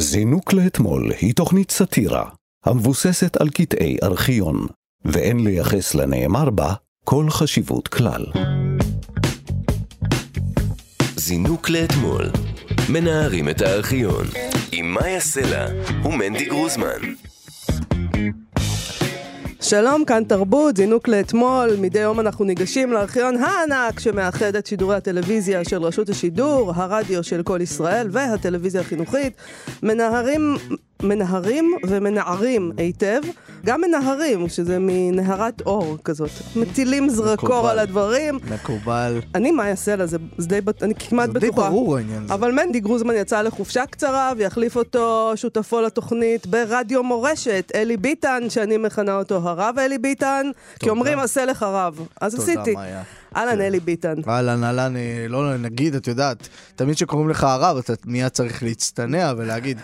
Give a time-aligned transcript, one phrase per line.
[0.00, 2.24] זינוק לאתמול היא תוכנית סאטירה
[2.64, 4.66] המבוססת על קטעי ארכיון,
[5.04, 8.26] ואין לייחס לנאמר בה כל חשיבות כלל.
[11.16, 12.30] זינוק לאתמול,
[12.88, 14.26] מנערים את הארכיון,
[14.72, 15.66] עם מאיה סלע
[16.04, 17.00] ומנדי גרוזמן.
[19.62, 21.76] שלום, כאן תרבות, זינוק לאתמול.
[21.78, 27.42] מדי יום אנחנו ניגשים לארכיון הענק שמאחד את שידורי הטלוויזיה של רשות השידור, הרדיו של
[27.42, 29.32] כל ישראל והטלוויזיה החינוכית.
[29.82, 30.56] מנהרים,
[31.02, 33.20] מנהרים ומנערים היטב.
[33.64, 36.30] גם מנהרים, שזה מנהרת אור כזאת.
[36.56, 37.68] מטילים זרקור מקובל.
[37.68, 38.38] על הדברים.
[38.54, 39.20] מקובל.
[39.34, 40.06] אני, מה אעשה לה?
[40.06, 41.70] זה, זה די, אני כמעט זה די בטוחה.
[41.70, 42.34] ברור העניין הזה.
[42.34, 48.76] אבל מנדי גרוזמן יצא לחופשה קצרה, ויחליף אותו שותפו לתוכנית ברדיו מורשת, אלי ביטן, שאני
[48.76, 52.06] מכנה אותו הרב אלי ביטן, כי אומרים עשה לך רב.
[52.20, 52.74] אז תודה, עשיתי.
[52.74, 53.02] מאיה.
[53.36, 53.60] אהלן כן.
[53.60, 54.14] אלי ביטן.
[54.28, 59.32] אהלן, אהלן, אה, לא נגיד, את יודעת, תמיד כשקוראים לך הרב, אתה מיד צריך להצטנע
[59.36, 59.78] ולהגיד,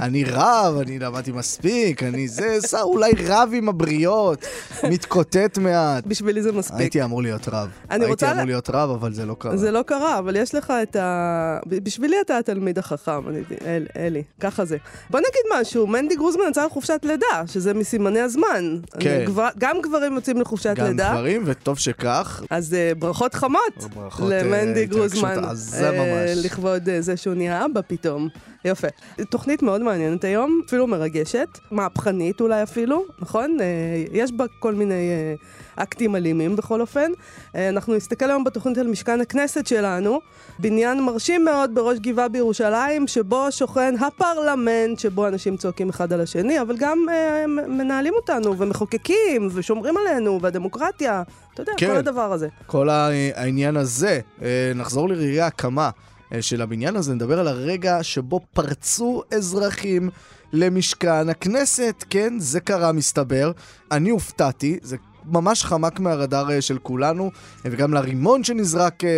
[0.00, 4.46] אני רב, אני למדתי מספיק, אני זה, שר, אולי רב עם הבריות,
[4.90, 6.06] מתקוטט מעט.
[6.06, 6.80] בשבילי זה מספיק.
[6.80, 7.68] הייתי אמור להיות רב.
[7.90, 9.56] אני רוצה הייתי אמור להיות רב, אבל זה לא קרה.
[9.56, 11.58] זה לא קרה, אבל יש לך את ה...
[11.66, 13.20] בשבילי אתה התלמיד החכם.
[13.66, 14.76] אל, אלי, ככה זה.
[15.10, 18.78] בוא נגיד משהו, מנדי גרוזמן יצא לחופשת לידה, שזה מסימני הזמן.
[19.00, 19.24] כן.
[19.26, 19.48] גבר...
[19.58, 21.12] גם גברים יוצאים לחופשת גם לידה.
[21.12, 22.42] גברים, וטוב שכך.
[22.50, 23.60] אז uh, ברכות חמות
[23.94, 25.44] ברכות, למנדי התרגשות גרוזמן.
[25.44, 26.44] עזה ממש.
[26.44, 28.28] לכבוד אה, זה שהוא נהיה אבא פתאום.
[28.64, 28.88] יפה.
[29.30, 32.81] תוכנית מאוד מעניינת היום, אפילו מרגשת, מהפכנית אולי אפילו,
[33.18, 33.56] נכון?
[33.60, 33.66] אה,
[34.12, 35.34] יש בה כל מיני אה,
[35.82, 37.10] אקטים אלימים בכל אופן.
[37.54, 40.20] אה, אנחנו נסתכל היום בתוכנית על משכן הכנסת שלנו,
[40.58, 46.60] בניין מרשים מאוד בראש גבעה בירושלים, שבו שוכן הפרלמנט, שבו אנשים צועקים אחד על השני,
[46.60, 47.06] אבל גם
[47.68, 51.22] מנהלים אותנו ומחוקקים ושומרים עלינו, והדמוקרטיה,
[51.54, 51.86] אתה יודע, כן.
[51.90, 52.48] כל הדבר הזה.
[52.66, 54.20] כל העניין הזה,
[54.74, 55.90] נחזור לרגעי ההקמה
[56.34, 60.10] אה, של הבניין הזה, נדבר על הרגע שבו פרצו אזרחים
[60.52, 63.52] למשכן הכנסת, כן, זה קרה מסתבר.
[63.92, 67.30] אני הופתעתי, זה ממש חמק מהרדאר אה, של כולנו,
[67.64, 69.10] וגם לרימון שנזרק אה,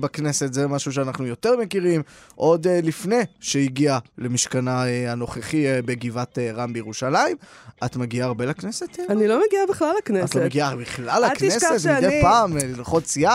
[0.00, 2.02] בכנסת, זה משהו שאנחנו יותר מכירים,
[2.34, 7.36] עוד אה, לפני שהגיע למשכנה אה, הנוכחי אה, בגבעת אה, רם בירושלים.
[7.84, 8.86] את מגיעה הרבה לכנסת?
[9.00, 9.04] אה?
[9.10, 10.30] אני לא מגיעה בכלל לכנסת.
[10.30, 13.30] את לא מגיעה בכלל לכנסת מדי שאני- פעם, אה, ללחוץ יד,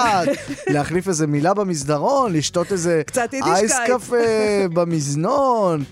[0.74, 3.02] להחליף איזה מילה במסדרון, לשתות איזה
[3.46, 3.76] אייס.
[3.88, 4.18] קפה
[4.74, 5.84] במזנון.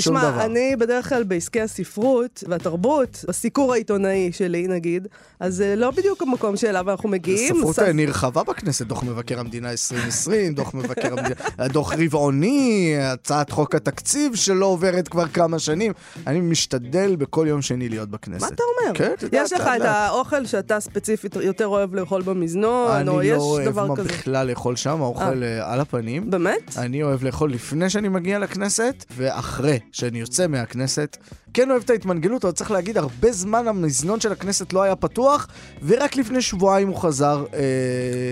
[0.00, 0.44] שום תשמע, דבר.
[0.44, 5.08] אני בדרך כלל בעסקי הספרות והתרבות, בסיקור העיתונאי שלי נגיד,
[5.40, 7.54] אז זה לא בדיוק המקום שאליו אנחנו מגיעים.
[7.56, 11.34] ספרות ס- אה, נרחבה בכנסת, דוח מבקר המדינה 2020, דוח מבקר המדינה,
[11.68, 15.92] דוח רבעוני, הצעת חוק התקציב שלא עוברת כבר כמה שנים.
[16.26, 18.40] אני משתדל בכל יום שני להיות בכנסת.
[18.42, 18.98] מה אתה אומר?
[18.98, 19.80] כן, את יודעת, יש לך את.
[19.84, 24.08] האוכל שאתה ספציפית יותר אוהב לאכול במזנון, או אני יש לא אוהב דבר מה כזה.
[24.08, 26.30] בכלל לאכול שם, האוכל אה, על הפנים.
[26.30, 26.74] באמת?
[26.78, 31.16] אני אוהב לאכול לפני שאני מגיע לכנסת, ואחרי שאני יוצא מהכנסת.
[31.54, 35.48] כן אוהב את ההתמנגלות, אבל צריך להגיד, הרבה זמן המזנון של הכנסת לא היה פתוח,
[35.86, 37.60] ורק לפני שבועיים הוא חזר אה,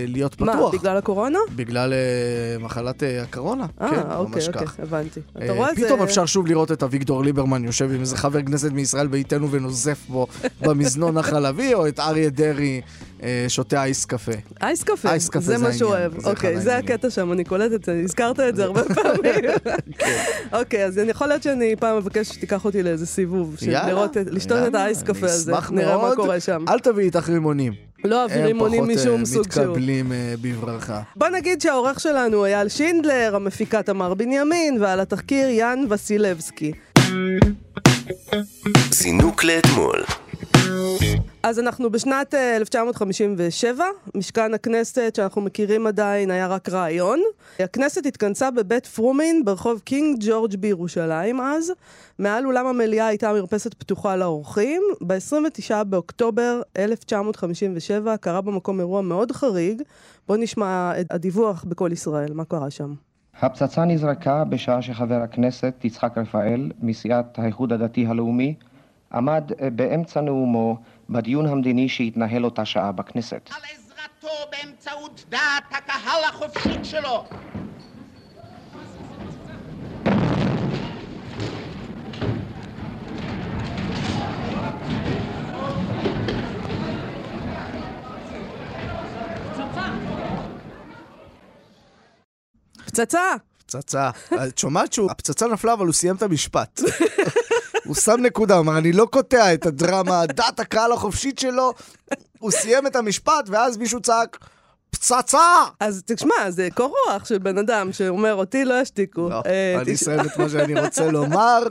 [0.07, 0.75] להיות מה, פתוח.
[0.75, 1.39] בגלל הקורונה?
[1.57, 1.99] בגלל אה,
[2.65, 3.67] מחלת אה, הקורונה.
[3.81, 4.81] אה, כן, אוקיי, ממש אוקיי, כך.
[4.81, 5.21] הבנתי.
[5.37, 8.43] אתה אה, רואה, פתאום זה- אפשר שוב לראות את אביגדור ליברמן יושב עם איזה חבר
[8.43, 10.27] כנסת מישראל ביתנו ונוזף בו
[10.61, 12.81] במזנון החלבי, או את אריה דרעי
[13.23, 14.33] אה, שותה אייס קפה.
[14.63, 16.27] אייס קפה, אייס קפה זה זה מה שהוא אוהב.
[16.27, 16.77] אוקיי, זה.
[16.79, 19.35] הקטע שם, אני קולטת הזכרת את זה הרבה פעמים.
[20.53, 24.27] אוקיי, אז יכול להיות שאני פעם אבקש שתיקח אותי לאיזה סיבוב, של יאללה, לראות את-
[24.31, 26.17] לשתות את יאללה, האייס קפה הזה, נראה מה מאוד.
[26.17, 26.65] קורה שם.
[26.69, 27.73] אל תביאי איתך רימונים.
[28.05, 29.65] לא אוויר רימונים הם משום פחות סוג אה, שהוא.
[29.67, 31.01] מתקבלים אה, בברכה.
[31.17, 36.73] בוא נגיד שהעורך שלנו הוא אייל שינדלר, המפיקה תמר בנימין, ועל התחקיר יאן וסילבסקי.
[38.91, 40.05] זינוק לאתמול,
[41.43, 43.85] אז אנחנו בשנת אה, 1957,
[44.15, 47.21] משכן הכנסת שאנחנו מכירים עדיין היה רק רעיון.
[47.61, 51.73] הכנסת התכנסה בבית פרומין ברחוב קינג ג'ורג' בירושלים אז.
[52.19, 54.83] מעל אולם המליאה הייתה מרפסת פתוחה לאורחים.
[55.01, 59.83] ב-29 באוקטובר 1957 קרה במקום אירוע מאוד חריג.
[60.29, 62.95] בואו נשמע את הדיווח בקול ישראל, מה קרה שם.
[63.41, 68.55] הפצצה נזרקה בשעה שחבר הכנסת יצחק רפאל מסיעת האיחוד הדתי הלאומי
[69.13, 70.77] עמד אה, באמצע נאומו
[71.11, 73.51] בדיון המדיני שהתנהל אותה שעה בכנסת.
[73.51, 77.25] על עזרתו באמצעות דעת הקהל החופשית שלו.
[92.87, 93.21] פצצה!
[93.59, 94.11] פצצה.
[94.49, 96.81] את שומעת שהוא, הפצצה נפלה, אבל הוא סיים את המשפט.
[97.91, 101.73] הוא שם נקודה, הוא אמר, אני לא קוטע את הדרמה, דעת הקהל החופשית שלו.
[102.39, 104.39] הוא סיים את המשפט, ואז מישהו צעק,
[104.91, 105.39] פצצה!
[105.81, 109.29] אז תשמע, זה קור רוח של בן אדם שאומר, אותי לא ישתיקו.
[109.29, 111.63] לא, אה, אני אסיים את מה שאני רוצה לומר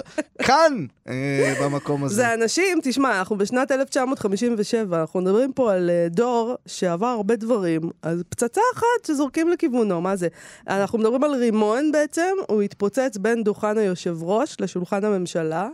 [0.42, 2.16] כאן, אה, במקום הזה.
[2.16, 7.82] זה אנשים, תשמע, אנחנו בשנת 1957, אנחנו מדברים פה על אה, דור שעבר הרבה דברים,
[8.02, 10.28] אז פצצה אחת שזורקים לכיוונו, מה זה?
[10.68, 15.68] אנחנו מדברים על רימון בעצם, הוא התפוצץ בין דוכן היושב ראש לשולחן הממשלה.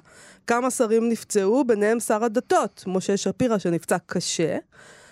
[0.47, 4.57] כמה שרים נפצעו, ביניהם שר הדתות, משה שפירא, שנפצע קשה.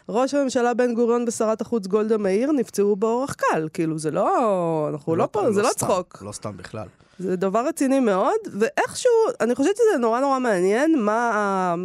[0.10, 5.16] ראש הממשלה בן גוריון ושרת החוץ גולדה מאיר נפצעו באורח קל, כאילו זה לא, אנחנו
[5.16, 6.18] לא פה, זה לא סתם, צחוק.
[6.26, 6.88] לא סתם בכלל.
[7.20, 9.12] זה דבר רציני מאוד, ואיכשהו,
[9.42, 11.76] אני חושבת שזה נורא נורא מעניין מה, ה-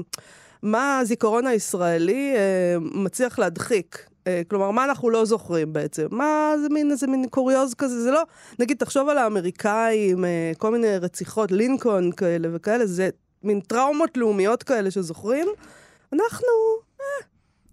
[0.63, 2.41] מה הזיכרון הישראלי אה,
[2.81, 4.07] מצליח להדחיק.
[4.27, 6.07] אה, כלומר, מה אנחנו לא זוכרים בעצם?
[6.11, 8.03] מה זה מין איזה מין קוריוז כזה?
[8.03, 8.23] זה לא...
[8.59, 13.09] נגיד, תחשוב על האמריקאים, אה, כל מיני רציחות, לינקולן כאלה וכאלה, זה
[13.43, 15.49] מין טראומות לאומיות כאלה שזוכרים.
[16.13, 16.49] אנחנו...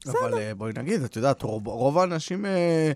[0.07, 2.91] אבל אה, בואי נגיד, את יודעת, רוב, רוב האנשים אה,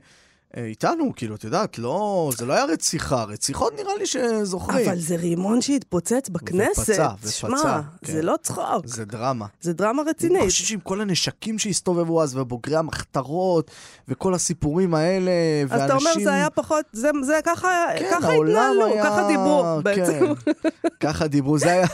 [0.57, 4.89] אה, איתנו, כאילו, את יודעת, לא, זה לא היה רציחה, רציחות נראה לי שזוכרים.
[4.89, 6.79] אבל זה רימון שהתפוצץ בכנסת.
[6.79, 8.13] ופצע, ופצע, שמע, כן.
[8.13, 8.85] זה לא צחוק.
[8.85, 9.45] זה דרמה.
[9.61, 10.43] זה דרמה אני רצינית.
[10.43, 13.71] חושב שעם כל הנשקים שהסתובבו אז, ובוגרי המחתרות,
[14.07, 15.31] וכל הסיפורים האלה,
[15.63, 15.85] אז ואנשים...
[15.85, 19.03] אתה אומר, זה היה פחות, זה, זה ככה, כן, ככה התנהלו, היה...
[19.03, 20.33] ככה דיברו בעצם.
[20.35, 20.69] כן,
[20.99, 21.87] ככה דיברו, זה היה...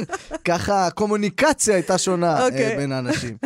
[0.48, 2.76] ככה הקומוניקציה הייתה שונה אה, אוקיי.
[2.76, 3.36] בין האנשים.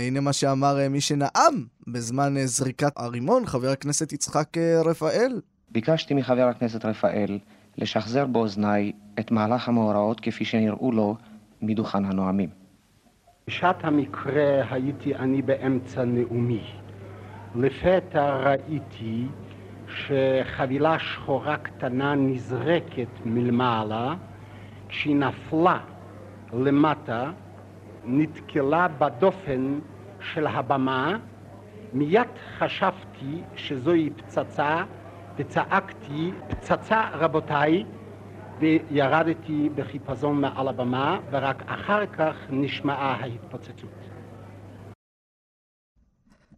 [0.00, 5.40] הנה מה שאמר אה, מי שנאם בזמן אה, זריקת הרימון, חבר הכנסת יצחק אה, רפאל.
[5.70, 7.38] ביקשתי מחבר הכנסת רפאל
[7.78, 11.16] לשחזר באוזניי את מהלך המאורעות כפי שנראו לו
[11.62, 12.48] מדוכן הנואמים.
[13.46, 16.64] בשעת המקרה הייתי אני באמצע נאומי.
[17.54, 19.26] לפתע ראיתי
[19.88, 24.14] שחבילה שחורה קטנה נזרקת מלמעלה,
[24.88, 25.78] כשהיא נפלה
[26.52, 27.30] למטה,
[28.06, 29.78] נתקלה בדופן
[30.20, 31.18] של הבמה,
[31.92, 34.84] מיד חשבתי שזוהי פצצה,
[35.36, 37.84] וצעקתי, פצצה רבותיי,
[38.60, 43.90] וירדתי בחיפזון מעל הבמה, ורק אחר כך נשמעה ההתפוצצות.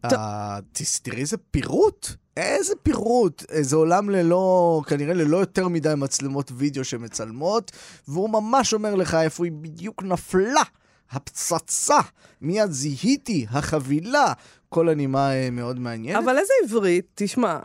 [0.04, 0.58] אה,
[1.02, 3.44] תראי איזה פירוט, איזה פירוט.
[3.48, 7.72] איזה עולם ללא, כנראה ללא יותר מדי מצלמות וידאו שמצלמות,
[8.08, 10.62] והוא ממש אומר לך איפה היא בדיוק נפלה.
[11.10, 11.98] הפצצה,
[12.40, 14.32] מיד זיהיתי, החבילה,
[14.68, 16.22] כל הנימה אה, מאוד מעניינת.
[16.24, 17.58] אבל איזה עברית, תשמע,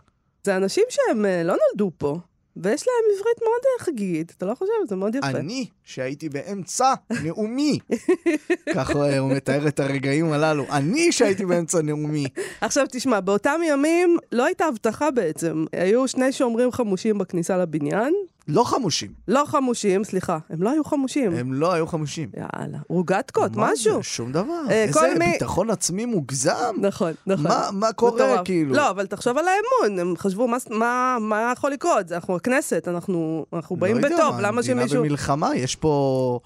[0.44, 2.18] זה אנשים שהם אה, לא נולדו פה,
[2.56, 4.72] ויש להם עברית מאוד אה, חגיגית, אתה לא חושב?
[4.88, 5.26] זה מאוד יפה.
[5.26, 7.78] אני, שהייתי באמצע נאומי,
[8.74, 12.26] ככה הוא מתאר את הרגעים הללו, אני שהייתי באמצע נאומי.
[12.60, 15.64] עכשיו תשמע, באותם ימים לא הייתה הבטחה בעצם.
[15.72, 18.14] היו שני שומרים חמושים בכניסה לבניין.
[18.48, 21.32] לא חמושים, לא חמושים, סליחה, הם לא היו חמושים.
[21.32, 22.28] הם לא היו חמושים.
[22.36, 23.96] יאללה, רוגטקות, מה משהו.
[23.96, 24.02] זה?
[24.02, 24.60] שום דבר.
[24.70, 26.74] אה, איזה מי- ביטחון עצמי מוגזם.
[26.80, 27.44] נכון, נכון.
[27.46, 28.40] מה- מה קורה, מטורף.
[28.44, 28.74] כאילו?
[28.74, 32.12] לא, אבל תחשוב על האמון, הם חשבו, מה, מה, מה יכול לקרות?
[32.12, 34.80] אנחנו הכנסת, אנחנו, אנחנו באים לא בטוב, מה, למה שמישהו...
[34.80, 36.40] המדינה במלחמה, יש פה...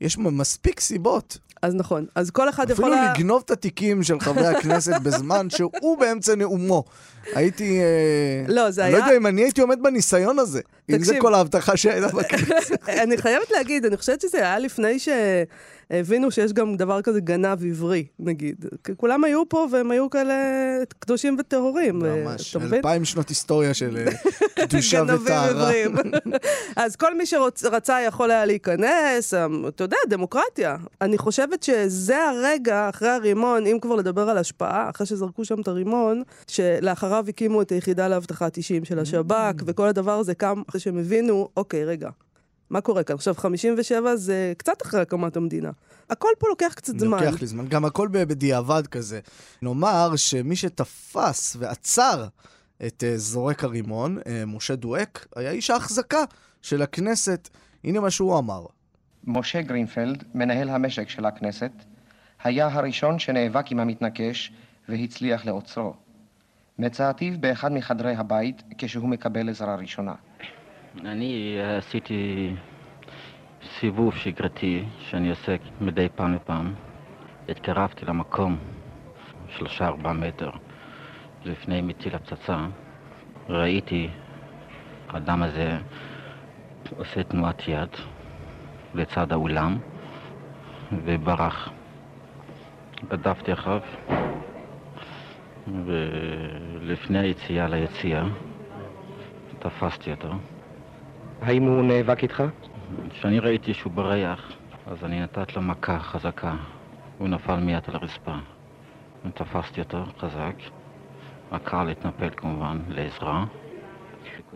[0.00, 1.38] יש מספיק סיבות.
[1.62, 2.94] אז נכון, אז כל אחד יכול...
[2.94, 6.84] אפילו לגנוב את התיקים של חברי הכנסת בזמן שהוא באמצע נאומו.
[7.34, 7.80] הייתי...
[7.80, 7.84] אה,
[8.54, 10.60] לא, זה לא היה- יודע אם אני הייתי עומד בניסיון הזה.
[10.90, 11.22] אם זה תקשיב.
[11.22, 12.88] כל ההבטחה שהייתה בכנסת.
[13.02, 14.98] אני חייבת להגיד, אני חושבת שזה היה לפני
[15.92, 18.66] שהבינו שיש גם דבר כזה גנב עברי, נגיד.
[18.96, 20.34] כולם היו פה והם היו כאלה
[20.98, 21.98] קדושים וטהורים.
[21.98, 22.74] ממש, אתה מבין?
[22.74, 25.70] אלפיים שנות היסטוריה של אה, קדושה וטהרה.
[26.76, 30.76] אז כל מי שרצה יכול היה להיכנס, אמ, אתה יודע, דמוקרטיה.
[31.00, 35.68] אני חושבת שזה הרגע, אחרי הרימון, אם כבר לדבר על השפעה, אחרי שזרקו שם את
[35.68, 40.98] הרימון, שלאחריו הקימו את היחידה לאבטחת אישים של השב"כ, וכל הדבר הזה קם אחרי שהם
[40.98, 42.08] הבינו, אוקיי, רגע,
[42.70, 43.14] מה קורה כאן?
[43.14, 45.70] עכשיו, 57 זה קצת אחרי הקמת המדינה.
[46.10, 47.24] הכל פה לוקח קצת זמן.
[47.24, 47.68] לוקח לי זמן.
[47.68, 49.20] גם הכל בדיעבד כזה.
[49.62, 52.26] נאמר שמי שתפס ועצר
[52.86, 56.24] את אה, זורק הרימון, אה, משה דואק, היה איש ההחזקה
[56.62, 57.48] של הכנסת.
[57.84, 58.66] הנה מה שהוא אמר.
[59.24, 61.72] משה גרינפלד, מנהל המשק של הכנסת,
[62.44, 64.52] היה הראשון שנאבק עם המתנקש
[64.88, 65.94] והצליח לעוצרו.
[66.78, 70.14] מצאתיו באחד מחדרי הבית כשהוא מקבל עזרה ראשונה.
[71.04, 72.50] אני אה, עשיתי
[73.62, 76.74] סיבוב שגרתי שאני עושה מדי פעם לפעם.
[77.48, 78.56] התקרבתי למקום
[79.48, 80.50] שלושה ארבעה מטר
[81.44, 82.66] לפני מטיל הפצצה.
[83.48, 84.08] ראיתי
[85.08, 85.78] האדם הזה
[86.96, 87.90] עושה תנועת יד
[88.94, 89.78] לצד האולם
[90.92, 91.70] וברח.
[93.10, 93.80] רדפתי אחריו
[95.84, 98.24] ולפני היציאה ליציאה
[99.58, 100.28] תפסתי אותו.
[101.40, 102.42] האם הוא נאבק איתך?
[103.10, 104.52] כשאני ראיתי שהוא בורח,
[104.86, 106.54] אז אני נתת לו מכה חזקה.
[107.18, 108.36] הוא נפל מיד על הרצפה.
[109.34, 110.54] תפסתי אותו חזק,
[111.52, 113.44] הקהל התנפל כמובן לעזרה.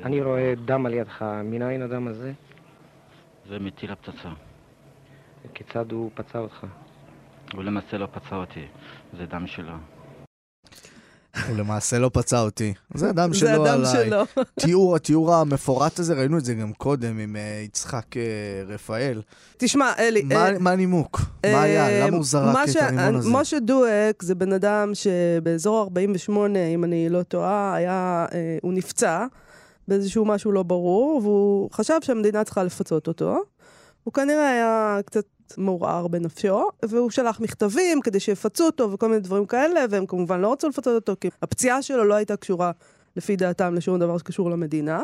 [0.04, 2.32] אני רואה דם על ידך, מנין הדם הזה?
[3.48, 4.28] זה מטיל הפצצה.
[5.54, 6.66] כיצד הוא פצע אותך?
[7.54, 8.66] הוא למעשה לא פצע אותי,
[9.12, 9.72] זה דם שלו.
[11.48, 12.74] הוא למעשה לא פצע אותי.
[12.94, 14.06] זה הדם זה שלו הדם עליי.
[14.06, 14.42] שלו.
[14.60, 18.22] תיאור, התיאור המפורט הזה, ראינו את זה גם קודם עם אה, יצחק אה,
[18.66, 19.22] רפאל.
[19.56, 21.20] תשמע, אלי, מה אה, מה הנימוק?
[21.46, 22.06] מה היה?
[22.06, 23.30] למה הוא זרק את ש- הרימון הזה?
[23.30, 29.26] משה דואק זה בן אדם שבאזור 48, אם אני לא טועה, היה, אה, הוא נפצע
[29.88, 33.36] באיזשהו משהו לא ברור, והוא חשב שהמדינה צריכה לפצות אותו.
[34.04, 35.24] הוא כנראה היה קצת
[35.58, 40.52] מעורער בנפשו, והוא שלח מכתבים כדי שיפצו אותו וכל מיני דברים כאלה, והם כמובן לא
[40.52, 42.70] רצו לפצות אותו, כי הפציעה שלו לא הייתה קשורה,
[43.16, 45.02] לפי דעתם, לשום דבר שקשור למדינה.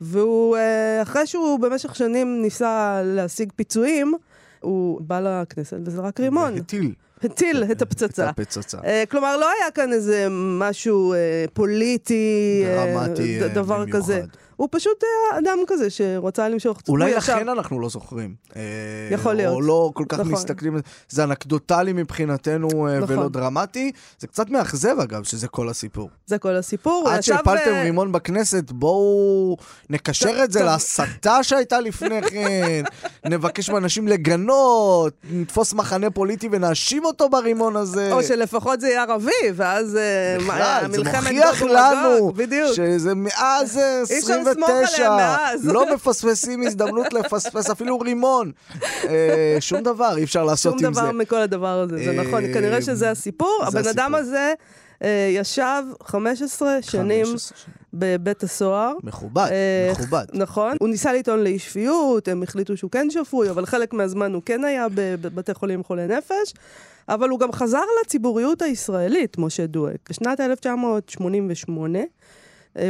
[0.00, 4.14] והוא, אה, אחרי שהוא במשך שנים ניסה להשיג פיצויים,
[4.60, 6.56] הוא בא לכנסת וזרק רימון.
[6.56, 6.92] הטיל
[7.22, 8.24] הטיל את הפצצה.
[8.24, 8.78] את הפצצה.
[8.84, 13.98] אה, כלומר, לא היה כאן איזה משהו אה, פוליטי, דרמטי דבר במיוחד.
[13.98, 14.22] כזה.
[14.58, 16.78] הוא פשוט היה אדם כזה שרצה למשוך...
[16.88, 18.34] אולי לכן אנחנו לא זוכרים.
[18.56, 18.62] אה,
[19.10, 19.54] יכול להיות.
[19.54, 20.32] או לא כל כך נכון.
[20.32, 21.24] מסתכלים, זה.
[21.24, 23.18] אנקדוטלי מבחינתנו אה, נכון.
[23.18, 23.92] ולא דרמטי.
[24.18, 26.10] זה קצת מאכזב אגב, שזה כל הסיפור.
[26.26, 27.08] זה כל הסיפור.
[27.08, 29.56] עד שהפלתם אה, רימון בכנסת, בואו
[29.90, 30.62] נקשר את זה.
[30.62, 32.82] להסתה שהייתה לפני כן,
[33.30, 38.12] נבקש מאנשים לגנות, נתפוס מחנה פוליטי ונאשים אותו ברימון הזה.
[38.12, 42.72] או שלפחות זה יהיה ערבי, ואז אה, בכלל, זה מוכיח לנו בדיוק.
[42.72, 44.02] שזה מאז אה,
[44.56, 45.66] אי אפשר לסמוך 29, עליהם מאז.
[45.68, 48.52] לא מפספסים הזדמנות לפספס אפילו רימון.
[49.08, 51.00] אה, שום דבר אי אפשר לעשות שום עם זה.
[51.00, 53.60] דבר מכל הדבר הזה, זה אה, נכון, כנראה שזה הסיפור.
[53.66, 54.14] הבן אדם.
[54.14, 54.54] הזה
[55.04, 57.76] אה, ישב 15 שנים 15 שנים.
[57.94, 58.92] בבית הסוהר.
[59.02, 60.24] מכובד, אה, מכובד.
[60.32, 60.76] נכון.
[60.80, 64.64] הוא ניסה לטעון לאי שפיות, הם החליטו שהוא כן שפוי, אבל חלק מהזמן הוא כן
[64.64, 66.54] היה בבתי חולים חולי נפש.
[67.08, 70.08] אבל הוא גם חזר לציבוריות הישראלית, משה דואק.
[70.10, 72.04] בשנת 1988 אה,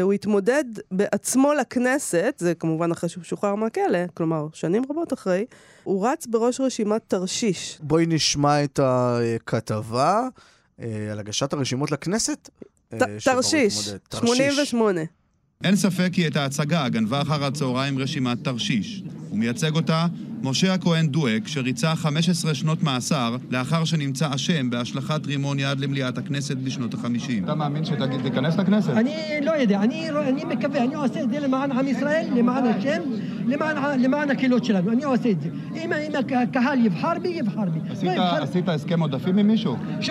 [0.03, 5.45] הוא התמודד בעצמו לכנסת, זה כמובן אחרי שהוא שוחרר מהכלא, כלומר, שנים רבות אחרי,
[5.85, 7.79] הוא רץ בראש רשימת תרשיש.
[7.83, 10.29] בואי נשמע את הכתבה
[10.81, 12.49] אה, על הגשת הרשימות לכנסת.
[12.93, 13.03] אה, ת-.
[13.25, 13.89] תרשיש.
[14.15, 15.01] 88.
[15.65, 19.03] אין ספק כי את ההצגה גנבה אחר הצהריים רשימת תרשיש.
[19.31, 20.07] הוא מייצג אותה
[20.43, 26.57] משה הכהן דואק, שריצה 15 שנות מאסר לאחר שנמצא אשם בהשלכת רימון יד למליאת הכנסת
[26.57, 27.45] בשנות ה-50.
[27.45, 28.91] אתה מאמין שתיכנס לכנסת?
[28.91, 33.03] אני לא יודע, אני, אני מקווה, אני עושה את זה למען עם ישראל, למען השם,
[33.47, 35.49] למען, למען הקהילות שלנו, אני עושה את זה.
[35.77, 37.79] אם, אם הקהל יבחר בי, יבחר בי.
[38.07, 39.77] לא יבחר, עשית הסכם עודפים עם מישהו?
[40.01, 40.11] ש-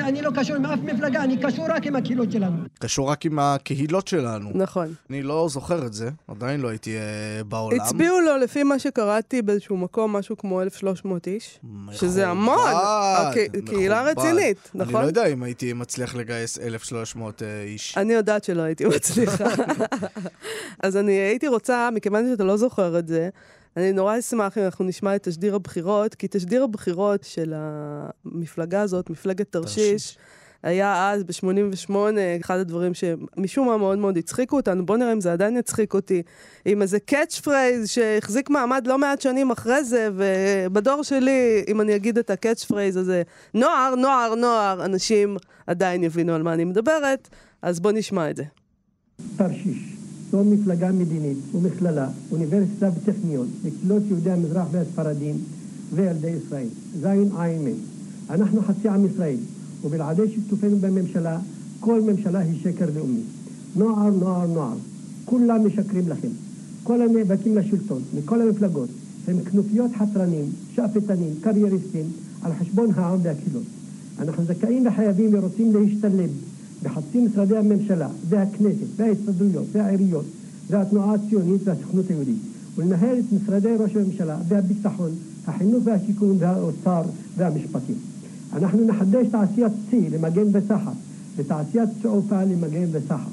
[0.00, 2.56] אני לא קשור עם אף מפלגה, אני קשור רק עם הקהילות שלנו.
[2.78, 4.50] קשור רק עם הקהילות שלנו.
[4.54, 4.86] נכון.
[5.10, 7.02] אני לא זוכר את זה, עדיין לא הייתי אה,
[7.48, 7.80] בעולם.
[7.80, 11.60] הצביעו לו, לפי מה שקראתי באיזשהו מקום, משהו כמו 1,300 איש.
[11.92, 14.02] שזה המון, הקה- קהילה.
[14.02, 15.02] רצינית, אני נכון?
[15.02, 17.98] לא יודע אם הייתי מצליח לגייס 1,300 אה, איש.
[17.98, 19.44] אני יודעת שלא הייתי מצליחה.
[20.84, 23.28] אז אני הייתי רוצה, מכיוון שאתה לא זוכר את זה,
[23.76, 29.10] אני נורא אשמח אם אנחנו נשמע את תשדיר הבחירות, כי תשדיר הבחירות של המפלגה הזאת,
[29.10, 30.18] מפלגת תרשיש, תרשיש.
[30.64, 31.94] היה אז, ב-88,
[32.40, 36.22] אחד הדברים שמשום מה מאוד מאוד הצחיקו אותנו, בוא נראה אם זה עדיין יצחיק אותי,
[36.64, 41.96] עם איזה catch phrase שהחזיק מעמד לא מעט שנים אחרי זה, ובדור שלי, אם אני
[41.96, 43.22] אגיד את ה catch phrase הזה,
[43.54, 47.28] נוער, נוער, נוער, אנשים עדיין יבינו על מה אני מדברת,
[47.62, 48.44] אז בוא נשמע את זה.
[49.36, 49.96] תרשיש,
[50.30, 55.36] זו מפלגה מדינית ומכללה, אוניברסיטה וטכניון, לקהילות יהודי המזרח והספרדים
[55.92, 56.68] וילדי ישראל.
[57.00, 57.76] זין עין מין.
[58.30, 59.36] אנחנו חצי עם ישראל,
[59.84, 61.38] ובלעדי שיתופנו בממשלה,
[61.80, 63.20] כל ממשלה היא שקר לאומי.
[63.76, 64.76] נוער, נוער, נוער.
[65.24, 66.28] כולם משקרים לכם.
[66.82, 68.88] כל הנאבקים לשלטון, מכל המפלגות,
[69.28, 72.06] הם כנופיות חתרנים, שאפתנים, קרייריסטים,
[72.42, 73.62] על חשבון העם והקהילות.
[74.18, 76.30] אנחנו זכאים וחייבים ורוצים להשתלב
[76.82, 80.24] בחצי משרדי הממשלה והכנסת וההסתדרויות והעיריות
[80.70, 82.38] והתנועה הציונית והסוכנות היהודית
[82.76, 85.10] ולנהל את משרדי ראש הממשלה והביטחון,
[85.46, 87.02] החינוך והשיכון והאוצר
[87.36, 88.13] והמשפטים.
[88.54, 90.90] אנחנו נחדש תעשיית צי למגן וסחר
[91.36, 93.30] ותעשיית צעופה למגן וסחר.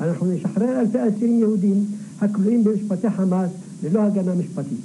[0.00, 1.84] אנחנו נשחרר אלפי אסירים יהודים
[2.20, 3.50] הכלואים במשפטי חמאס
[3.82, 4.78] ללא הגנה משפטית.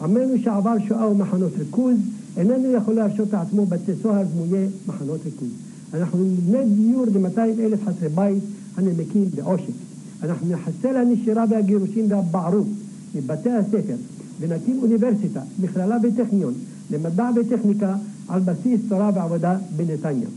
[0.00, 1.96] עמנו שעבר שואה ומחנות ריכוז
[2.36, 5.48] איננו יכול להרשות לעצמו בתי סוהר דמויי מחנות ריכוז.
[5.94, 8.42] אנחנו נבנה דיור ל-200 אלף חסרי בית
[8.76, 9.74] הנמקים בעושק.
[10.22, 12.66] אנחנו נחסל הנשירה והגירושים והבערות
[13.14, 13.96] מבתי הספר
[14.40, 16.54] ונקים אוניברסיטה, מכללה וטכניון
[16.90, 17.96] למדע וטכניקה
[18.28, 20.28] על בסיס תורה ועבודה בנתניה.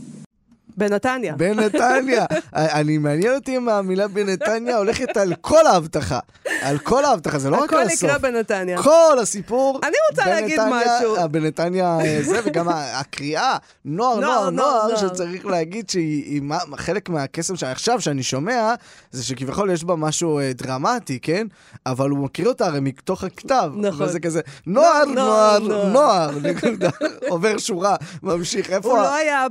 [0.76, 1.34] בנתניה.
[1.36, 2.24] בנתניה.
[2.54, 6.18] אני מעניין אותי אם המילה בנתניה הולכת על כל ההבטחה.
[6.62, 7.92] על כל ההבטחה, זה לא רק על הסוף.
[7.92, 8.82] הכל יקרה בנתניה.
[8.82, 9.80] כל הסיפור.
[9.82, 11.16] אני רוצה להגיד משהו.
[11.16, 14.96] אה, בנתניה אה, זה, וגם הקריאה, נוער, נוער, נוער.
[14.96, 16.42] שצריך להגיד שהיא
[16.76, 18.74] חלק מהקסם שעכשיו, שאני שומע,
[19.10, 21.46] זה שכביכול יש בה משהו אה, דרמטי, כן?
[21.86, 23.72] אבל הוא מקריא אותה הרי מתוך הכתב.
[23.76, 24.06] נכון.
[24.06, 25.58] וזה כזה, נוער, נוער,
[25.92, 26.30] נוער.
[27.28, 28.70] עובר שורה, ממשיך.
[28.70, 28.88] איפה...
[28.88, 29.46] הוא לא היה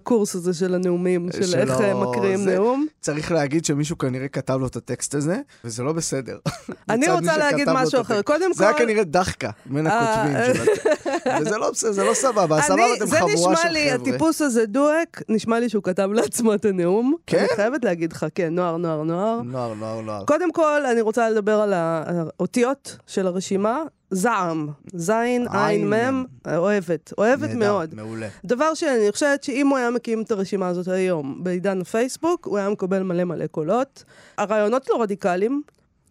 [0.00, 2.86] בקורס הזה של הנאומים, של שלא, איך אה, מקריאים זה- נאום.
[3.00, 6.38] צריך להגיד שמישהו כנראה כתב לו את הטקסט הזה, וזה לא בסדר.
[6.90, 8.22] אני רוצה להגיד משהו אחר.
[8.22, 10.54] קודם זה היה כל- כנראה דחקה בין אה, הכותבים אה.
[10.54, 10.86] של הטקסט.
[11.40, 13.52] וזה לא בסדר, זה לא סבבה, סבבה אתם זה חבורה של חבר'ה.
[13.54, 17.14] נשמע לי, הטיפוס הזה דואק, נשמע לי שהוא כתב לעצמו את הנאום.
[17.26, 17.38] כן?
[17.38, 19.40] אני חייבת להגיד לך, כן, נוער, נוער, נוער.
[19.42, 20.24] נוער, נוער, נוער.
[20.24, 23.82] קודם כל, אני רוצה לדבר על האותיות של הרשימה.
[24.10, 26.24] זעם, זין, עין, מם,
[26.56, 27.94] אוהבת, אוהבת מאוד.
[27.94, 28.28] מעולה.
[28.44, 32.58] דבר שני, אני חושבת שאם הוא היה מקים את הרשימה הזאת היום בעידן הפייסבוק, הוא
[32.58, 34.04] היה מקבל מלא מלא קולות.
[34.38, 35.62] הרעיונות לא רדיקליים.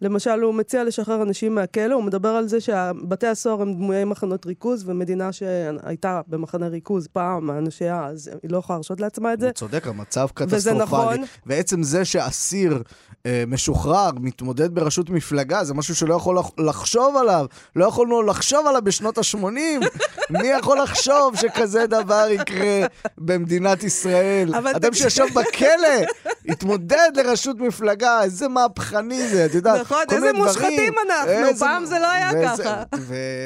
[0.02, 4.46] למשל, הוא מציע לשחרר אנשים מהכלא, הוא מדבר על זה שבתי הסוהר הם דמויי מחנות
[4.46, 9.46] ריכוז, ומדינה שהייתה במחנה ריכוז פעם, אנשיה, אז היא לא יכולה להרשות לעצמה את זה.
[9.46, 11.06] הוא צודק, המצב וזה נכון.
[11.06, 11.26] קטסטרופלי.
[11.46, 12.82] ועצם זה שאסיר
[13.26, 17.46] אה, משוחרר, מתמודד בראשות מפלגה, זה משהו שלא יכול לח- לחשוב עליו.
[17.76, 19.40] לא יכולנו לחשוב עליו בשנות ה-80.
[20.30, 22.86] מי יכול לחשוב שכזה דבר יקרה
[23.18, 24.54] במדינת ישראל?
[24.76, 26.06] אדם שישב בכלא,
[26.48, 29.86] התמודד לראשות מפלגה, איזה מהפכני זה, את יודעת.
[29.90, 30.32] נכון, איזה.
[30.32, 32.82] מושחתים אנחנו, פעם זה לא היה ככה.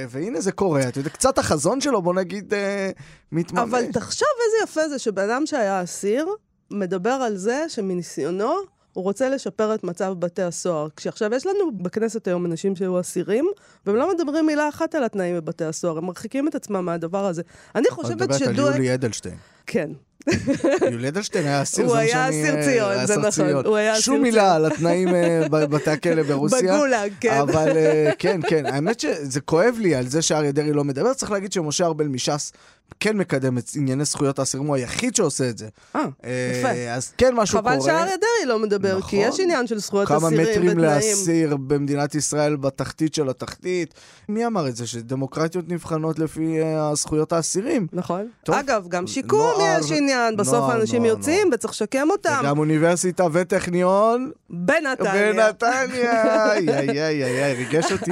[0.09, 2.91] והנה זה קורה, אתה יודע, קצת החזון שלו, בוא נגיד, אה,
[3.33, 3.69] מתממש.
[3.69, 6.29] אבל תחשוב איזה יפה זה שבן אדם שהיה אסיר,
[6.71, 8.55] מדבר על זה שמניסיונו,
[8.93, 10.89] הוא רוצה לשפר את מצב בתי הסוהר.
[10.97, 13.47] כשעכשיו יש לנו בכנסת היום אנשים שהיו אסירים,
[13.87, 17.43] והם לא מדברים מילה אחת על התנאים בבתי הסוהר, הם מרחיקים את עצמם מהדבר הזה.
[17.75, 18.75] אני את חושבת מדברת על שדואק...
[18.75, 19.37] יולי אדלשטיין.
[19.67, 19.91] כן.
[20.93, 22.29] יולי אדלשטיין היה אסיר, הוא היה.
[22.29, 23.67] אסיר אה, ציון, זה נכון, ציון.
[23.67, 26.75] הוא היה אסיר שום מילה על התנאים אה, בבתי הכלא ברוסיה.
[26.75, 27.39] בגולאג, כן.
[27.41, 31.15] אבל אה, כן, כן, האמת שזה כואב לי על זה שאריה דרעי לא מדבר.
[31.15, 32.53] צריך להגיד שמשה ארבל מש"ס
[33.01, 35.69] כן מקדם את ענייני זכויות האסירים, הוא היחיד שעושה את זה.
[35.97, 36.91] אה, אה, יפה.
[36.95, 37.73] אז כן, משהו קורה.
[37.75, 39.33] חבל שאריה דרעי לא מדבר, כי נכון.
[39.35, 40.79] יש עניין של זכויות כמה אסירים מטרים ותנאים.
[40.79, 43.95] לאסיר במדינת ישראל בתחתית של התחתית.
[44.29, 44.87] מי אמר את זה?
[44.87, 47.87] שדמוקרטיות נבחנות לפי אה, זכויות האסירים.
[47.93, 48.29] נכון.
[48.45, 48.55] טוב.
[48.55, 52.39] אגב, גם שיקום נוער- יש עניין, בסוף נוער, האנשים נוער, יוצאים וצריך לשקם אותם.
[52.41, 55.33] וגם אוניברסיטה וטכניון בנתניה.
[55.33, 56.25] בנתניה.
[56.53, 58.11] איי, איי, איי, איי, ריגש אותי.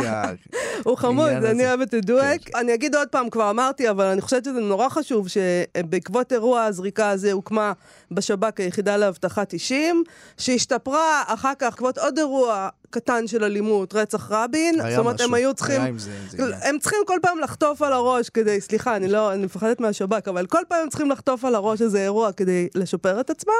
[0.84, 1.66] הוא חמוד, אני.
[1.66, 2.40] אוהבת את דואק.
[2.44, 2.58] כן.
[2.58, 7.10] אני אגיד עוד פעם, כבר אמרתי, אבל אני חושבת שזה נורא חשוב שבעקבות אירוע הזריקה
[7.10, 7.72] הזה הוקמה
[8.10, 10.04] בשב"כ היחידה לאבטחת אישים,
[10.36, 14.80] שהשתפרה אחר כך בעקבות עוד אירוע קטן של אלימות, רצח רבין.
[14.80, 15.80] היה זאת אומרת, משהו, הם היו צריכים...
[15.80, 16.52] היה עם זה עניין.
[16.62, 20.46] הם צריכים כל פעם לחטוף על הראש כדי, סליחה, אני לא, אני מפחדת מהשב"כ, אבל
[20.46, 23.52] כל פעם הם צריכים לחטוף על הראש איזה אירוע כדי לשפר את עצמם,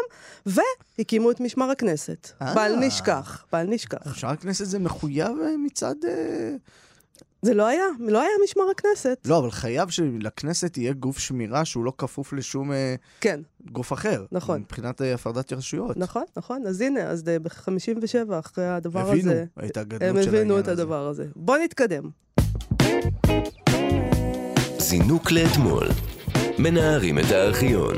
[0.47, 2.31] והקימו את משמר הכנסת.
[2.43, 2.55] אה.
[2.55, 4.07] בל נשכח, בל נשכח.
[4.07, 5.95] אפשר הכנסת זה מחויב אה, מצד...
[6.09, 6.57] אה,
[7.45, 9.19] זה לא היה, לא היה משמר הכנסת.
[9.25, 13.41] לא, אבל חייב שלכנסת יהיה גוף שמירה שהוא לא כפוף לשום אה, כן,
[13.73, 14.25] גוף אחר.
[14.33, 14.61] נכון.
[14.61, 15.97] מבחינת אה, הפרדת רשויות.
[15.97, 16.67] נכון, נכון.
[16.67, 20.69] אז הנה, אז ב-57, אחרי הדבר הבינו הזה, את הגדלות הם של הבינו העניין את
[20.69, 20.83] הזה.
[20.83, 21.27] הדבר הזה.
[21.37, 22.11] בוא נתקדם.
[24.79, 25.89] זינוק לאתמול.
[26.59, 27.95] מנערים את הארכיון.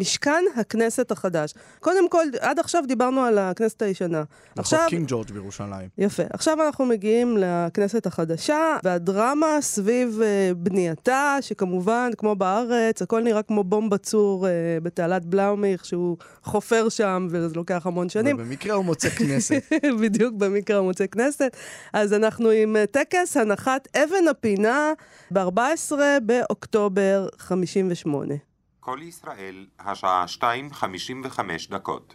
[0.00, 1.54] משכן הכנסת החדש.
[1.80, 4.18] קודם כל, עד עכשיו דיברנו על הכנסת הישנה.
[4.18, 5.88] רחוב עכשיו, קינג ג'ורג' בירושלים.
[5.98, 6.22] יפה.
[6.32, 13.64] עכשיו אנחנו מגיעים לכנסת החדשה, והדרמה סביב אה, בנייתה, שכמובן, כמו בארץ, הכל נראה כמו
[13.64, 18.36] בומבה צור אה, בתעלת בלאומילך, שהוא חופר שם, וזה לוקח המון שנים.
[18.36, 19.62] ובמקרה הוא מוצא כנסת.
[20.02, 21.56] בדיוק במקרה הוא מוצא כנסת.
[21.92, 24.92] אז אנחנו עם אה, טקס הנחת אבן הפינה
[25.30, 28.49] ב-14 באוקטובר 58.
[28.82, 31.40] כל ישראל, השעה 2.55
[31.70, 32.14] דקות.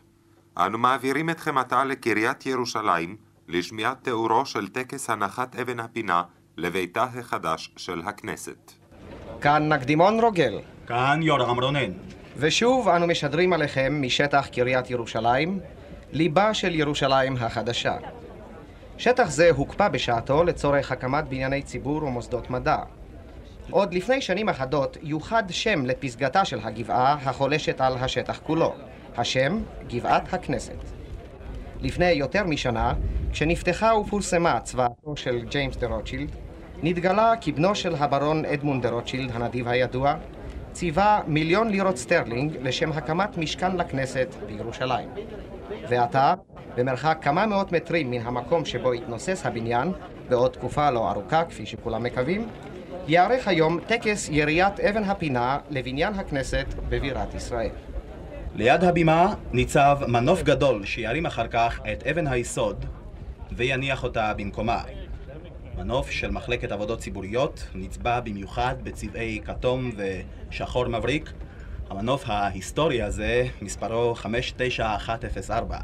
[0.58, 6.24] אנו מעבירים אתכם עתה לקריית ירושלים לשמיעת תיאורו של טקס הנחת אבן הפינה
[6.58, 8.72] לביתה החדש של הכנסת.
[9.42, 11.92] כאן נקדימון רוגל, כאן יורם רונן.
[12.38, 15.60] ושוב אנו משדרים עליכם משטח קריית ירושלים,
[16.12, 17.98] ליבה של ירושלים החדשה.
[18.98, 22.78] שטח זה הוקפא בשעתו לצורך הקמת בנייני ציבור ומוסדות מדע.
[23.72, 28.74] עוד לפני שנים אחדות יוחד שם לפסגתה של הגבעה החולשת על השטח כולו.
[29.18, 30.78] השם, גבעת הכנסת.
[31.82, 32.94] לפני יותר משנה,
[33.32, 36.30] כשנפתחה ופורסמה צוואתו של ג'יימס דה רוטשילד,
[36.84, 40.16] נתגלה כי בנו של הברון אדמונד דה רוטשילד, הנדיב הידוע,
[40.72, 45.10] ציווה מיליון לירות סטרלינג לשם הקמת משכן לכנסת בירושלים.
[45.90, 46.34] ועתה,
[46.76, 49.92] במרחק כמה מאות מטרים מן המקום שבו יתנוסס הבניין,
[50.30, 52.48] בעוד תקופה לא ארוכה, כפי שכולם מקווים,
[53.08, 57.70] ייערך היום טקס יריית אבן הפינה לבניין הכנסת בבירת ישראל.
[58.56, 62.86] ליד הבימה ניצב מנוף גדול שירים אחר כך את אבן היסוד
[63.52, 64.84] ויניח אותה במקומה.
[65.78, 71.34] מנוף של מחלקת עבודות ציבוריות נצבע במיוחד בצבעי כתום ושחור מבריק.
[71.90, 75.78] המנוף ההיסטורי הזה, מספרו 59104.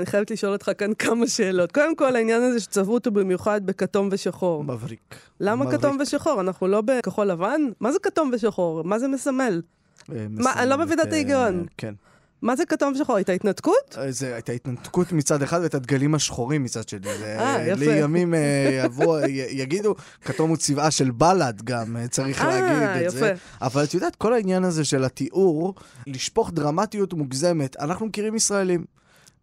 [0.00, 1.72] אני חייבת לשאול אותך כאן כמה שאלות.
[1.72, 4.64] קודם כל, העניין הזה שצבעו אותו במיוחד בכתום ושחור.
[4.64, 5.14] מבריק.
[5.40, 5.80] למה מבריק.
[5.80, 6.40] כתום ושחור?
[6.40, 7.60] אנחנו לא בכחול לבן?
[7.80, 8.84] מה זה כתום ושחור?
[8.84, 9.62] מה זה מסמל?
[10.12, 11.66] אה, מה, אני לא מבינה את אה, ההיגיון.
[11.76, 11.94] כן.
[12.42, 13.16] מה זה כתום ושחור?
[13.16, 13.98] הייתה התנתקות?
[13.98, 17.06] אה, זה הייתה התנתקות מצד אחד ואת הדגלים השחורים מצד שני.
[17.06, 17.84] אה, יפה.
[17.84, 18.34] לימים
[18.84, 23.34] יבוא, יגידו, כתום הוא צבעה של בל"ד גם, צריך להגיד את זה.
[23.62, 25.74] אבל את יודעת, כל העניין הזה של התיאור,
[26.06, 28.97] לשפוך דרמטיות מוגזמת, אנחנו מכירים ישראלים.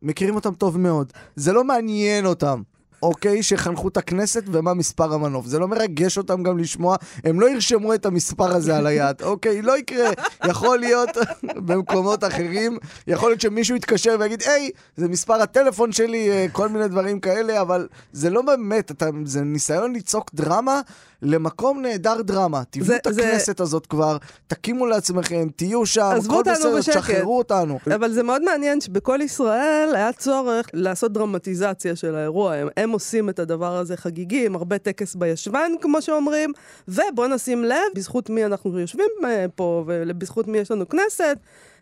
[0.06, 1.14] מכירים אותם טוב מאוד.
[1.36, 2.62] זה לא מעניין אותם.
[3.04, 5.46] אוקיי, שחנכו את הכנסת ומה מספר המנוף.
[5.46, 9.62] זה לא מרגש אותם גם לשמוע, הם לא ירשמו את המספר הזה על היד, אוקיי?
[9.62, 10.10] לא יקרה.
[10.48, 11.10] יכול להיות
[11.66, 16.88] במקומות אחרים, יכול להיות שמישהו יתקשר ויגיד, היי, זה מספר הטלפון שלי, אה, כל מיני
[16.88, 20.82] דברים כאלה, אבל זה לא באמת, אתה, זה ניסיון ליצוק דרמה
[21.22, 22.64] למקום נהדר דרמה.
[22.70, 26.98] תבנו זה- את זה- הכנסת הזאת כבר, תקימו לעצמכם, תהיו שם, הכל אותנו בסדר, בשקט.
[26.98, 27.80] תשחררו אותנו.
[27.96, 32.54] אבל זה מאוד מעניין שבכל ישראל היה צורך לעשות דרמטיזציה של האירוע.
[32.56, 36.52] הם, הם עושים את הדבר הזה חגיגי, עם הרבה טקס בישבן, כמו שאומרים,
[36.88, 41.38] ובואו נשים לב, בזכות מי אנחנו יושבים אה, פה, ובזכות מי יש לנו כנסת.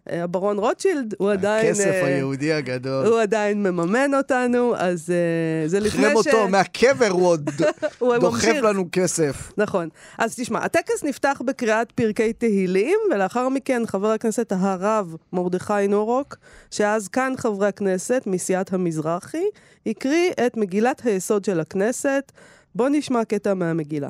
[0.07, 1.65] הברון רוטשילד, הוא עדיין...
[1.67, 3.05] הכסף אה, היהודי הגדול.
[3.05, 6.13] הוא עדיין מממן אותנו, אז אה, זה לפני ש...
[6.13, 7.49] אותו, מהקבר הוא עוד
[7.99, 8.63] הוא דוחף ממשיך.
[8.63, 9.51] לנו כסף.
[9.57, 9.89] נכון.
[10.17, 16.35] אז תשמע, הטקס נפתח בקריאת פרקי תהילים, ולאחר מכן חבר הכנסת הרב מרדכי נורוק,
[16.71, 19.45] שאז כאן חברי הכנסת מסיעת המזרחי,
[19.85, 22.31] הקריא את מגילת היסוד של הכנסת.
[22.75, 24.09] בואו נשמע קטע מהמגילה.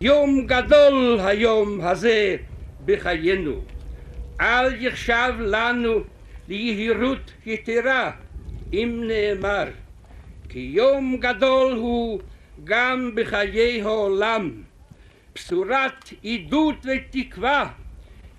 [0.00, 2.36] יום גדול היום הזה
[2.84, 3.77] בחיינו.
[4.40, 6.00] אל יחשב לנו
[6.48, 8.10] ליהירות יתרה,
[8.72, 9.64] אם נאמר,
[10.48, 12.20] כי יום גדול הוא
[12.64, 14.50] גם בחיי העולם.
[15.34, 17.68] בשורת עידוד ותקווה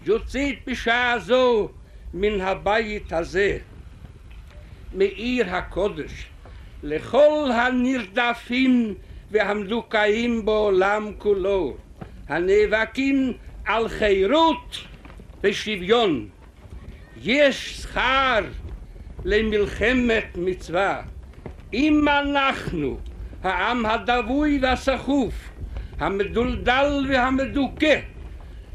[0.06, 1.70] יוצאת בשעה זו
[2.14, 3.58] מן הבית הזה.
[4.94, 6.26] מעיר הקודש
[6.84, 8.94] לכל הנרדפים
[9.32, 11.78] והמדוכאים בעולם כולו,
[12.28, 13.34] הנאבקים
[13.66, 14.78] על חירות
[15.44, 16.28] ושוויון.
[17.24, 18.40] יש שכר
[19.26, 21.02] למלחמת מצווה.
[21.74, 22.98] אם אנחנו,
[23.44, 25.34] העם הדווי והסחוף,
[26.00, 28.00] המדולדל והמדוכא,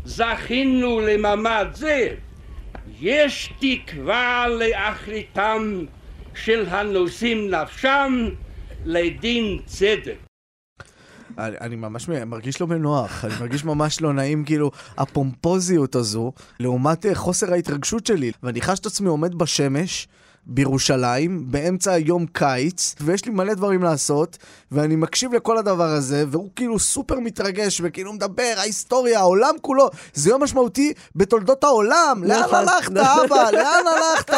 [0.04, 2.08] זכינו למעמד זה,
[3.00, 5.84] יש תקווה לאחריתם
[6.34, 8.28] של הנושאים נפשם
[8.84, 10.23] לדין צדק.
[11.38, 17.06] אני, אני ממש מרגיש לא בנוח, אני מרגיש ממש לא נעים, כאילו, הפומפוזיות הזו, לעומת
[17.06, 18.32] אה, חוסר ההתרגשות שלי.
[18.42, 20.08] ואני חש את עצמי עומד בשמש,
[20.46, 24.38] בירושלים, באמצע יום קיץ, ויש לי מלא דברים לעשות,
[24.72, 30.30] ואני מקשיב לכל הדבר הזה, והוא כאילו סופר מתרגש, וכאילו מדבר, ההיסטוריה, העולם כולו, זה
[30.30, 32.22] יום משמעותי בתולדות העולם.
[32.24, 32.54] לאן נכון.
[32.54, 33.50] הלכת, אבא?
[33.50, 34.32] לאן הלכת?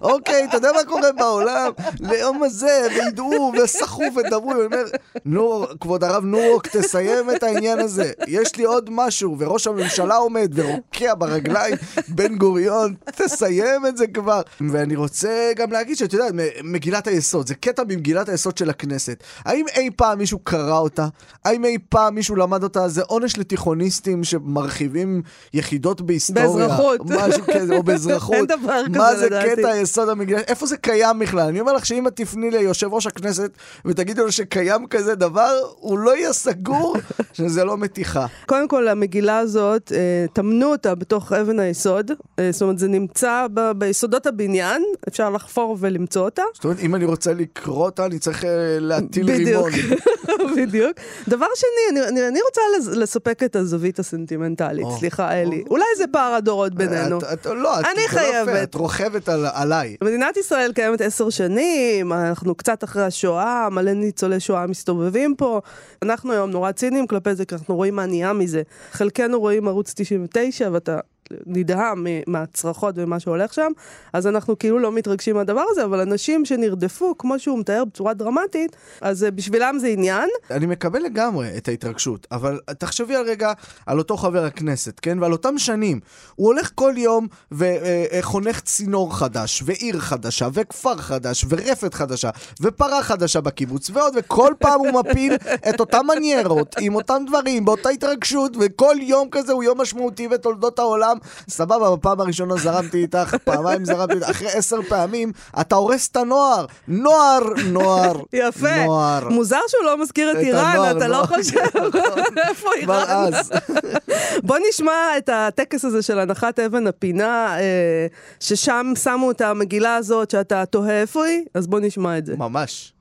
[0.00, 1.70] אוקיי, אתה יודע מה קורה בעולם?
[2.00, 4.84] ליום הזה, וידעו, וסחו ודברו, ואני אומר,
[5.24, 8.12] נו, כבוד הרב נורוק, תסיים את העניין הזה.
[8.26, 11.74] יש לי עוד משהו, וראש הממשלה עומד ורוקע ברגליים,
[12.08, 14.42] בן גוריון, תסיים את זה כבר.
[14.70, 16.32] ואני רוצה גם להגיד שאת יודעת,
[16.64, 19.22] מגילת היסוד, זה קטע ממגילת היסוד של הכנסת.
[19.44, 21.06] האם אי פעם מישהו קרא אותה?
[21.44, 22.88] האם אי פעם מישהו למד אותה?
[22.88, 25.22] זה עונש לתיכוניסטים שמרחיבים
[25.54, 26.46] יחידות בהיסטוריה.
[26.68, 27.00] באזרחות.
[27.04, 28.34] משהו כזה, או באזרחות.
[28.34, 29.48] אין דבר כזה, מה זה לדעתי.
[29.56, 30.48] קטע היסוד המגילת?
[30.48, 31.48] איפה זה קיים בכלל?
[31.48, 33.50] אני אומר לך שאם את תפני ליושב ראש הכנסת
[33.84, 36.96] ותגידי לו שקיים כזה דבר, הוא לא יהיה סגור
[37.32, 38.26] שזה לא מתיחה.
[38.46, 42.10] קודם כל, המגילה הזאת, אה, טמנו אותה בתוך אבן היסוד.
[42.38, 46.42] אה, זאת אומרת, זה נמצא ב- ביסודות הבניין, אפשר לחפור ולמצוא אותה.
[46.54, 48.50] זאת אומרת, אם אני רוצה לקרוא אותה, אני צריך אה,
[48.80, 49.30] להטיל.
[49.30, 49.70] רימון.
[50.56, 50.92] בדיוק.
[51.28, 51.68] דבר שני,
[52.00, 54.86] אני, אני, אני רוצה לס- לספק את הזווית הסנטימנטלית.
[54.98, 55.64] סליחה, אלי.
[55.70, 57.18] אולי זה פער הדורות בינינו.
[57.18, 58.62] את, את, לא, את, אני לא חייבת.
[58.62, 59.96] את רוכבת על, עליי.
[60.04, 65.60] מדינת ישראל קיימת עשר שנים, אנחנו קצת אחרי השואה, מלא ניצולי שואה מסתובבים פה.
[66.02, 68.62] אנחנו היום נורא ציניים כלפי זה, כי אנחנו רואים מה נהיה מזה.
[68.92, 70.98] חלקנו רואים ערוץ 99, ואתה
[71.46, 73.72] נדהם מהצרחות ומה שהולך שם,
[74.12, 78.76] אז אנחנו כאילו לא מתרגשים מהדבר הזה, אבל אנשים שנרדפו, כמו שהוא מתאר בצורה דרמטית,
[79.00, 80.28] אז אה, בשבילם זה עניין.
[80.50, 83.52] אני מקבל לגמרי את ההתרגשות, אבל תחשבי על רגע
[83.86, 85.18] על אותו חבר הכנסת, כן?
[85.20, 86.00] ועל אותם שנים.
[86.34, 92.30] הוא הולך כל יום וחונך צינור חדש, ועיר חדשה, וכפר חדש, ורפת חדשה,
[92.60, 95.34] ופרה חדשה בקיבוץ, ועוד, וכל פעם הוא מפיל
[95.68, 100.78] את אותם מניירות, עם אותם דברים, באותה התרגשות, וכל יום כזה הוא יום משמעותי בתולדות
[100.78, 101.11] העולם.
[101.48, 106.66] סבבה, בפעם הראשונה זרמתי איתך, פעמיים זרמתי איתך, אחרי עשר פעמים, אתה הורס את הנוער.
[106.88, 108.84] נוער, נוער, יפה.
[108.84, 109.28] נוער.
[109.28, 111.26] מוזר שהוא לא מזכיר את את איראן, הנוער, אתה לא נוער.
[111.26, 111.60] חושב?
[112.48, 113.34] איפה כבר איראן?
[113.34, 113.50] אז.
[114.46, 118.06] בוא נשמע את הטקס הזה של הנחת אבן הפינה, אה,
[118.40, 122.36] ששם שמו את המגילה הזאת שאתה תוהה איפה היא, אז בוא נשמע את זה.
[122.36, 122.92] ממש.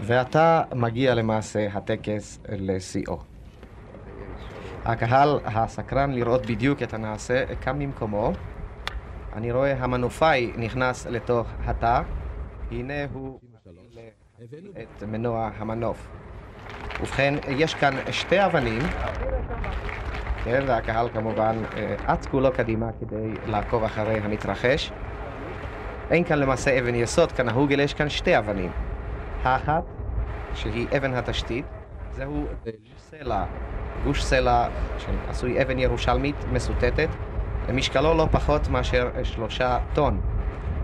[0.00, 3.33] ועתה מגיע למעשה הטקס לשיאו.
[4.84, 8.32] הקהל הסקרן לראות בדיוק את הנעשה קם ממקומו.
[9.32, 12.02] אני רואה המנופאי נכנס לתוך התא.
[12.70, 13.40] הנה הוא
[14.82, 16.08] את מנוע המנוף.
[17.00, 18.82] ובכן, יש כאן שתי אבנים.
[20.44, 24.92] כן, והקהל כמובן אה, אץ כולו קדימה כדי לעקוב אחרי המתרחש.
[26.10, 28.70] אין כאן למעשה אבן יסוד כנהוג, אלא יש כאן שתי אבנים.
[29.42, 29.84] האחת,
[30.54, 31.64] שהיא אבן התשתית,
[32.10, 32.46] זהו
[32.98, 33.44] סלע,
[34.04, 37.08] גוש סלע שעשוי אבן ירושלמית מסוטטת,
[37.74, 40.20] משקלו לא פחות מאשר שלושה טון.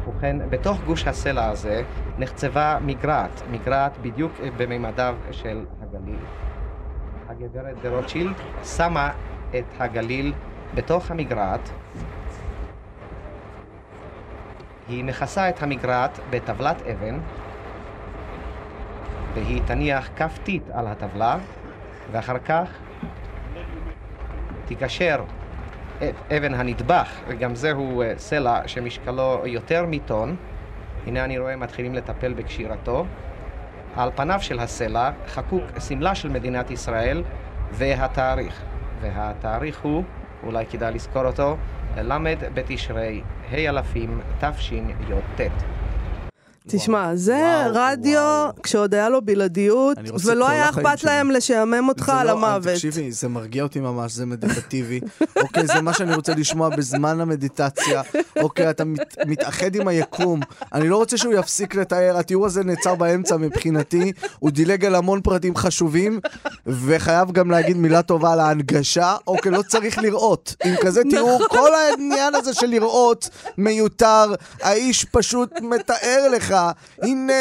[0.09, 1.83] ובכן, בתוך גוש הסלע הזה
[2.18, 6.18] נחצבה מגרעת, מגרעת בדיוק בממדיו של הגליל.
[7.28, 9.11] הגברת דה רוטשילד שמה
[9.50, 10.33] את הגליל
[10.74, 11.70] בתוך המגרעת.
[14.88, 17.18] היא מכסה את המגרעת בטבלת אבן,
[19.35, 21.38] והיא תניח כף טיט על הטבלה,
[22.12, 22.68] ואחר כך
[24.70, 25.24] תיקשר
[26.37, 30.37] אבן הנטבח, וגם זהו אה, סלע שמשקלו יותר מטון.
[31.06, 33.04] הנה אני רואה מתחילים לטפל בקשירתו.
[33.96, 37.22] על פניו של הסלע חקוק סמלה של מדינת ישראל
[37.72, 38.62] והתאריך.
[39.00, 40.04] והתאריך הוא,
[40.42, 41.56] אולי כדאי לזכור אותו,
[41.96, 42.18] ל'
[42.54, 45.40] בתשרי ה' אלפים תשי"ט.
[46.68, 51.05] תשמע, זה רדיו כשעוד היה לו בלעדיות, ולא היה אכפת.
[51.05, 52.75] להם לשעמם אותך על לא- המוות.
[52.75, 55.01] תקשיבי, זה מרגיע אותי ממש, זה מדיטטיבי.
[55.42, 58.03] אוקיי, זה מה שאני רוצה לשמוע בזמן המדיטציה.
[58.42, 60.40] אוקיי, אתה מת, מתאחד עם היקום.
[60.73, 64.12] אני לא רוצה שהוא יפסיק לתאר, התיאור הזה נעצר באמצע מבחינתי.
[64.38, 66.20] הוא דילג על המון פרטים חשובים,
[66.66, 69.16] וחייב גם להגיד מילה טובה על ההנגשה.
[69.27, 70.55] אוקיי, לא צריך לראות.
[70.64, 71.59] עם כזה תיאור, נכון.
[71.59, 74.35] כל העניין הזה של לראות מיותר.
[74.62, 76.49] האיש פשוט מתאר לך,
[77.02, 77.32] הנה,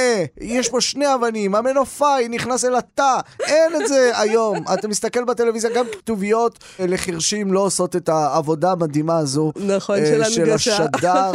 [0.42, 3.16] יש פה שני אבנים, המנופאי נכנס אל התא,
[3.48, 4.58] אין את זה היום.
[4.74, 9.52] אתה מסתכל בטלוויזיה, גם כתוביות לחרשים לא עושות את העבודה המדהימה הזו.
[9.56, 10.74] נכון, אה, של של הנגשה.
[10.74, 11.32] השדר,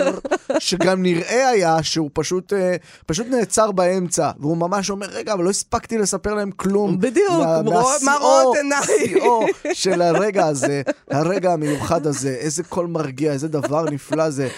[0.59, 5.51] שגם נראה היה שהוא פשוט, אה, פשוט נעצר באמצע, והוא ממש אומר, רגע, אבל לא
[5.51, 6.99] הספקתי לספר להם כלום.
[7.01, 7.63] בדיוק, מה-
[8.03, 9.09] מראות עיניי.
[9.09, 14.49] שיאו של הרגע הזה, הרגע המיוחד הזה, איזה קול מרגיע, איזה דבר נפלא זה.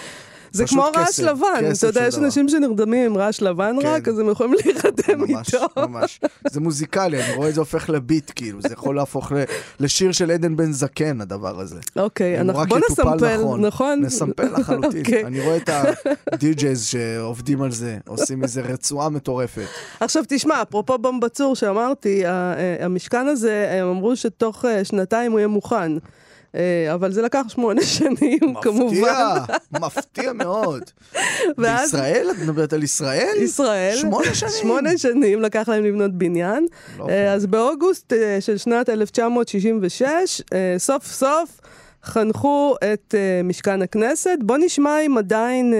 [0.57, 2.17] זה כמו רעש לבן, אתה יודע, יש.
[2.17, 3.87] אנשים שנרדמים עם רעש לבן כן.
[3.87, 5.67] רק, אז הם יכולים להירדם ממש, איתו.
[5.77, 6.19] ממש.
[6.49, 9.31] זה מוזיקלי, אני רואה את זה הופך לביט, כאילו, זה יכול להפוך
[9.79, 11.79] לשיר של עדן בן זקן, הדבר הזה.
[11.95, 13.65] אוקיי, בוא נסמפל, נכון.
[13.65, 14.01] נכון?
[14.01, 14.99] נסמפל לחלוטין.
[14.99, 15.25] אוקיי.
[15.25, 15.69] אני רואה את
[16.31, 19.67] הדי-ג'ייז שעובדים על זה, עושים איזה רצועה מטורפת.
[19.99, 22.23] עכשיו תשמע, אפרופו במבצור שאמרתי,
[22.79, 25.91] המשכן הזה, הם אמרו שתוך אה, שנתיים הוא יהיה מוכן.
[26.55, 28.85] אה, אבל זה לקח שמונה שנים, כמובן.
[28.91, 30.83] מפתיע, מפתיע מאוד.
[31.57, 32.27] ואז- בישראל?
[32.31, 33.33] את מדברת על ישראל?
[33.37, 33.95] ישראל.
[33.95, 34.51] שמונה שנים.
[34.61, 36.65] שמונה שנים לקח להם לבנות בניין.
[36.97, 41.59] לא אה, אז באוגוסט אה, של שנת 1966, אה, סוף סוף
[42.03, 44.37] חנכו את משכן הכנסת.
[44.41, 45.73] בוא נשמע אם עדיין...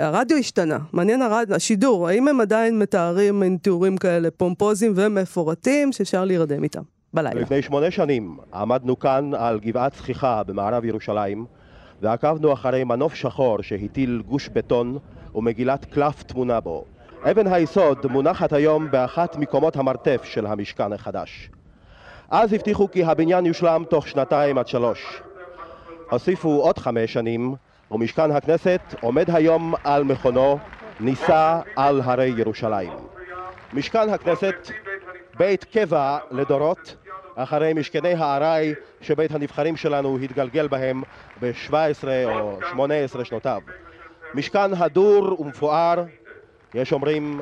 [0.00, 1.52] הרדיו השתנה, מעניין הרד...
[1.52, 6.82] השידור, האם הם עדיין מתארים מין תיאורים כאלה פומפוזיים ומפורטים שאפשר להירדם איתם
[7.14, 7.40] בלילה.
[7.40, 11.46] לפני שמונה שנים עמדנו כאן על גבעת צחיחה במערב ירושלים
[12.02, 14.98] ועקבנו אחרי מנוף שחור שהטיל גוש בטון
[15.34, 16.84] ומגילת קלף תמונה בו.
[17.30, 21.50] אבן היסוד מונחת היום באחת מקומות המרתף של המשכן החדש.
[22.30, 25.22] אז הבטיחו כי הבניין יושלם תוך שנתיים עד שלוש.
[26.10, 27.54] הוסיפו עוד חמש שנים
[27.90, 30.58] ומשכן הכנסת עומד היום על מכונו
[31.00, 32.92] נישא על הרי ירושלים.
[33.72, 34.70] משכן הכנסת
[35.38, 36.96] בית קבע לדורות
[37.42, 41.02] אחרי משכני הארעי שבית הנבחרים שלנו התגלגל בהם
[41.40, 43.62] ב-17 או 18 שנותיו.
[44.34, 46.04] משכן הדור ומפואר,
[46.74, 47.40] יש אומרים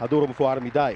[0.00, 0.94] הדור ומפואר מדי.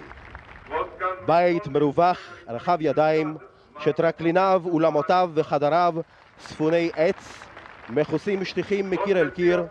[1.27, 3.37] בית מרווח, רחב ידיים,
[3.79, 5.95] שטרקליניו, אולמותיו וחדריו
[6.39, 7.47] צפוני עץ,
[7.89, 9.65] מכוסים שטיחים מקיר אל קיר,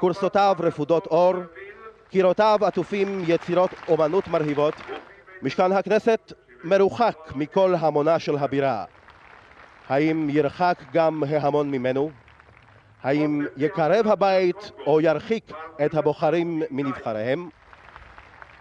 [0.00, 1.34] כורסותיו רפודות אור,
[2.10, 4.74] קירותיו עטופים יצירות אומנות מרהיבות,
[5.42, 6.32] משכן הכנסת
[6.64, 8.84] מרוחק מכל המונה של הבירה.
[9.88, 12.10] האם ירחק גם ההמון ממנו?
[13.02, 15.52] האם יקרב הבית או ירחיק
[15.84, 17.48] את הבוחרים מנבחריהם?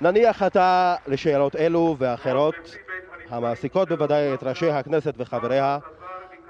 [0.02, 2.76] נניח עתה לשאלות אלו ואחרות,
[3.30, 5.78] המעסיקות בוודאי את ראשי הכנסת וחבריה,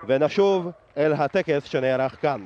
[0.07, 2.45] ונשוב אל הטקס שנערך כאן.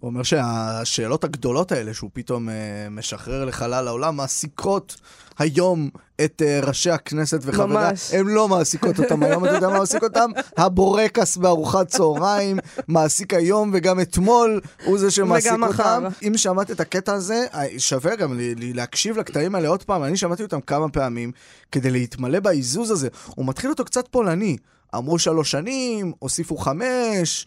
[0.00, 2.52] הוא אומר שהשאלות הגדולות האלה שהוא פתאום uh,
[2.90, 4.96] משחרר לחלל העולם מעסיקות
[5.38, 5.90] היום
[6.24, 7.90] את uh, ראשי הכנסת וחבריה.
[7.90, 8.14] ממש.
[8.14, 10.30] הן לא מעסיקות אותם היום, אתה יודע מה מעסיק אותם?
[10.56, 15.60] הבורקס בארוחת צהריים, מעסיק היום וגם אתמול הוא זה שמעסיק אותם.
[15.60, 16.08] מחר.
[16.26, 20.42] אם שמעת את הקטע הזה, אה, שווה גם להקשיב לקטעים האלה עוד פעם, אני שמעתי
[20.42, 21.32] אותם כמה פעמים
[21.72, 23.08] כדי להתמלא בעיזוז הזה.
[23.26, 24.56] הוא מתחיל אותו קצת פולני.
[24.94, 27.46] אמרו שלוש שנים, הוסיפו חמש.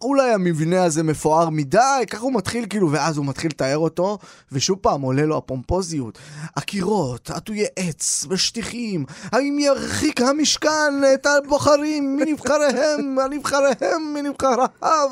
[0.00, 4.18] אולי המבנה הזה מפואר מדי, ככה הוא מתחיל כאילו, ואז הוא מתחיל לתאר אותו,
[4.52, 6.18] ושוב פעם עולה לו הפומפוזיות.
[6.56, 15.10] הקירות, עטויי עץ ושטיחים, האם ירחיק המשכן את הבוחרים מנבחריהם, הנבחריהם מנבחריו?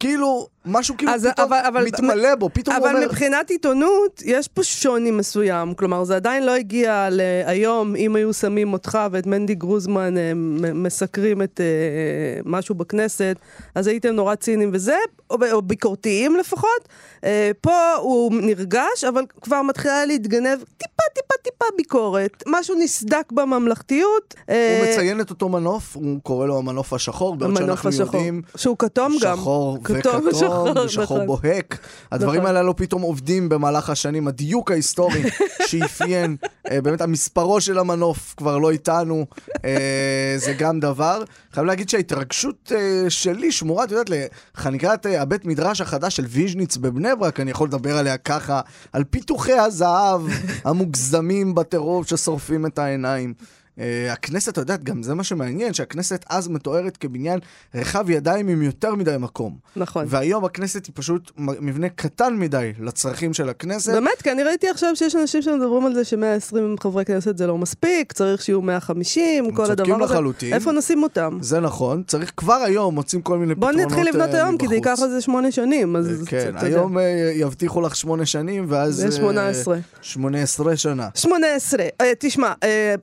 [0.00, 2.98] כאילו, משהו כאילו אז, פתאום אבל, אבל, מתמלא בו, פתאום הוא אומר...
[2.98, 5.74] אבל מבחינת עיתונות, יש פה שוני מסוים.
[5.74, 10.32] כלומר, זה עדיין לא הגיע להיום, אם היו שמים אותך ואת מנדי גרוזמן אה,
[10.74, 13.36] מסקרים את אה, משהו בכנסת,
[13.74, 14.96] אז הייתם נורא ציניים וזה,
[15.30, 16.88] או, או ביקורתיים לפחות.
[17.24, 22.42] אה, פה הוא נרגש, אבל כבר מתחילה להתגנב טיפה, טיפה, טיפה ביקורת.
[22.46, 24.34] משהו נסדק בממלכתיות.
[24.46, 24.54] הוא
[24.88, 28.06] מציין את אותו מנוף, הוא קורא לו המנוף השחור, בעוד שאנחנו השחור.
[28.06, 28.42] יודעים...
[28.56, 29.36] שהוא כתום גם.
[29.36, 30.28] שחור וכתום.
[30.52, 31.26] שחור, ושחור נכון.
[31.26, 31.78] בוהק.
[32.12, 32.56] הדברים נכון.
[32.56, 34.28] הללו פתאום עובדים במהלך השנים.
[34.28, 35.22] הדיוק ההיסטורי
[35.68, 36.36] שאפיין,
[36.70, 39.26] אה, באמת המספרו של המנוף כבר לא איתנו,
[39.64, 41.22] אה, זה גם דבר.
[41.52, 44.10] חייב להגיד שההתרגשות אה, שלי שמורה, את יודעת,
[44.54, 48.60] לחניקת הבית מדרש החדש של ויז'ניץ בבני ברק, אני יכול לדבר עליה ככה,
[48.92, 50.20] על פיתוחי הזהב
[50.64, 53.34] המוגזמים בטירוף ששורפים את העיניים.
[53.76, 53.82] Uh,
[54.12, 57.38] הכנסת, אתה יודע, גם זה מה שמעניין, שהכנסת אז מתוארת כבניין
[57.74, 59.56] רחב ידיים עם יותר מדי מקום.
[59.76, 60.04] נכון.
[60.08, 63.92] והיום הכנסת היא פשוט מבנה קטן מדי לצרכים של הכנסת.
[63.92, 67.58] באמת, כי אני ראיתי עכשיו שיש אנשים שמדברים על זה ש-120 חברי כנסת זה לא
[67.58, 69.76] מספיק, צריך שיהיו 150, כל הדבר הזה.
[69.76, 70.54] צודקים לחלוטין.
[70.54, 71.38] איפה נשים אותם?
[71.40, 74.68] זה נכון, צריך כבר היום, מוצאים כל מיני פתרונות בוא נתחיל לבנות uh, היום, כי
[74.68, 75.96] זה ייקח לזה שמונה שנים.
[75.96, 76.96] אז כן, היום
[77.34, 78.94] יבטיחו לך שמונה שנים, ואז...
[78.94, 79.78] זה 18.
[80.02, 81.08] 18 שנה.
[81.14, 81.84] 18.
[82.18, 82.52] תשמע,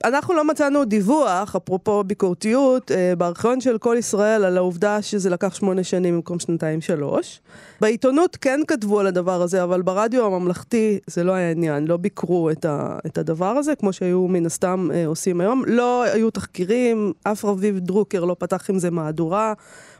[0.04, 5.54] אנחנו לא מצאנו דיווח, אפרופו ביקורתיות, אה, בארכיון של כל ישראל על העובדה שזה לקח
[5.54, 7.40] שמונה שנים במקום שנתיים שלוש.
[7.80, 12.50] בעיתונות כן כתבו על הדבר הזה, אבל ברדיו הממלכתי זה לא היה עניין, לא ביקרו
[12.50, 15.62] את, ה, את הדבר הזה, כמו שהיו מן הסתם אה, עושים היום.
[15.66, 19.52] לא היו תחקירים, אף רביב דרוקר לא פתח עם זה מהדורה.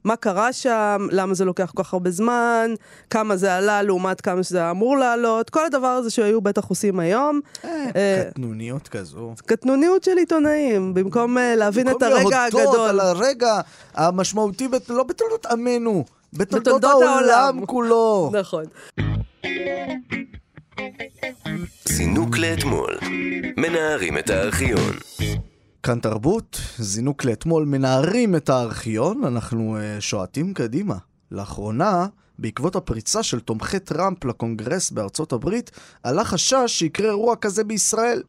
[0.04, 2.74] מה קרה שם, למה זה לוקח כל כך הרבה זמן,
[3.10, 7.40] כמה זה עלה לעומת כמה שזה אמור לעלות, כל הדבר הזה שהיו בטח עושים היום.
[7.64, 9.34] אה, אה, קטנוניות כזו.
[9.46, 12.62] קטנוניות של עיתונאים, במקום אה, להבין את הרגע הגדול.
[12.62, 13.60] במקום להודות על הרגע
[13.94, 18.30] המשמעותי, לא בתולדות עמנו, בתולדות העולם כולו.
[18.32, 18.64] נכון.
[21.84, 22.98] זינוק לאתמול,
[23.56, 24.92] מנערים את הארכיון.
[25.82, 30.96] כאן תרבות, זינוק לאתמול, מנערים את הארכיון, אנחנו uh, שועטים קדימה.
[31.30, 32.06] לאחרונה,
[32.38, 35.70] בעקבות הפריצה של תומכי טראמפ לקונגרס בארצות הברית,
[36.02, 38.22] עלה חשש שיקרה אירוע כזה בישראל.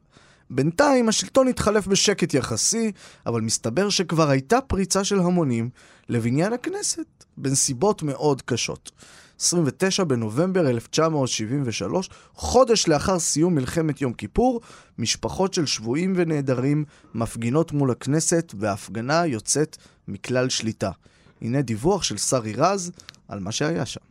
[0.49, 2.91] בינתיים השלטון התחלף בשקט יחסי,
[3.25, 5.69] אבל מסתבר שכבר הייתה פריצה של המונים
[6.09, 7.05] לבניין הכנסת,
[7.37, 8.91] בנסיבות מאוד קשות.
[9.41, 14.61] 29 בנובמבר 1973, חודש לאחר סיום מלחמת יום כיפור,
[14.97, 19.77] משפחות של שבויים ונעדרים מפגינות מול הכנסת וההפגנה יוצאת
[20.07, 20.91] מכלל שליטה.
[21.41, 22.91] הנה דיווח של שרי רז
[23.27, 24.10] על מה שהיה שם.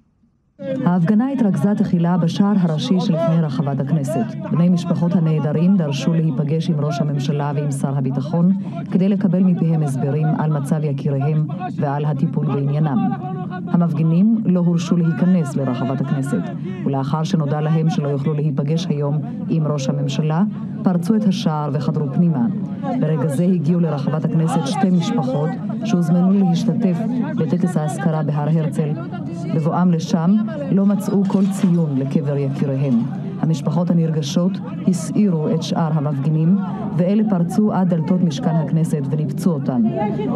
[0.87, 4.27] ההפגנה התרכזה תחילה בשער הראשי שלפני רחבת הכנסת.
[4.51, 8.53] בני משפחות הנעדרים דרשו להיפגש עם ראש הממשלה ועם שר הביטחון
[8.91, 11.47] כדי לקבל מפיהם הסברים על מצב יקיריהם
[11.77, 13.11] ועל הטיפול בעניינם.
[13.67, 16.43] המפגינים לא הורשו להיכנס לרחבת הכנסת,
[16.85, 19.19] ולאחר שנודע להם שלא יוכלו להיפגש היום
[19.49, 20.43] עם ראש הממשלה,
[20.83, 22.47] פרצו את השער וחדרו פנימה.
[23.01, 25.51] ברגע זה הגיעו לרחבת הכנסת שתי משפחות
[25.85, 26.99] שהוזמנו להשתתף
[27.37, 28.91] בטקס האזכרה בהר הרצל.
[29.55, 30.37] בבואם לשם
[30.73, 32.95] לא מצאו כל ציון לקבר יקיריהם.
[33.41, 34.53] המשפחות הנרגשות
[34.89, 36.59] הסעירו את שאר המפגינים,
[36.97, 39.83] ואלה פרצו עד דלתות משכן הכנסת וניפצו אותן.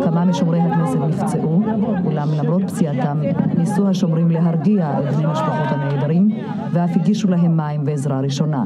[0.04, 1.62] כמה משומרי הכנסת נפצעו,
[2.04, 3.18] אולם למרות פציעתם,
[3.58, 6.30] ניסו השומרים להרגיע את בני משפחות הנעדרים,
[6.72, 8.64] ואף הגישו להם מים ועזרה ראשונה.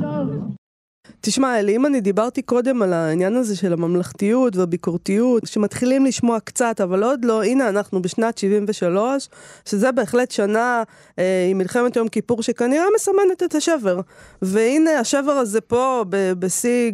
[1.21, 6.81] תשמע, אלי, אם אני דיברתי קודם על העניין הזה של הממלכתיות והביקורתיות, שמתחילים לשמוע קצת,
[6.81, 9.29] אבל עוד לא, הנה אנחנו בשנת 73,
[9.65, 10.83] שזה בהחלט שנה
[11.19, 14.01] אה, עם מלחמת יום כיפור שכנראה מסמנת את השבר.
[14.43, 16.05] והנה השבר הזה פה,
[16.39, 16.93] בשיא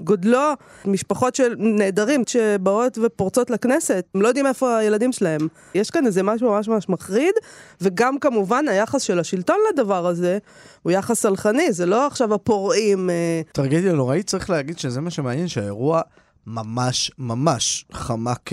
[0.00, 0.52] גודלו,
[0.84, 5.40] משפחות של נעדרים שבאות ופורצות לכנסת, הם לא יודעים איפה הילדים שלהם.
[5.74, 7.34] יש כאן איזה משהו ממש ממש מחריד,
[7.80, 10.38] וגם כמובן היחס של השלטון לדבר הזה,
[10.82, 13.10] הוא יחס סלחני, זה לא עכשיו הפורעים.
[13.10, 16.00] אה, טרגדיה נוראית, צריך להגיד שזה מה שמעניין, שהאירוע
[16.46, 18.52] ממש ממש חמק uh,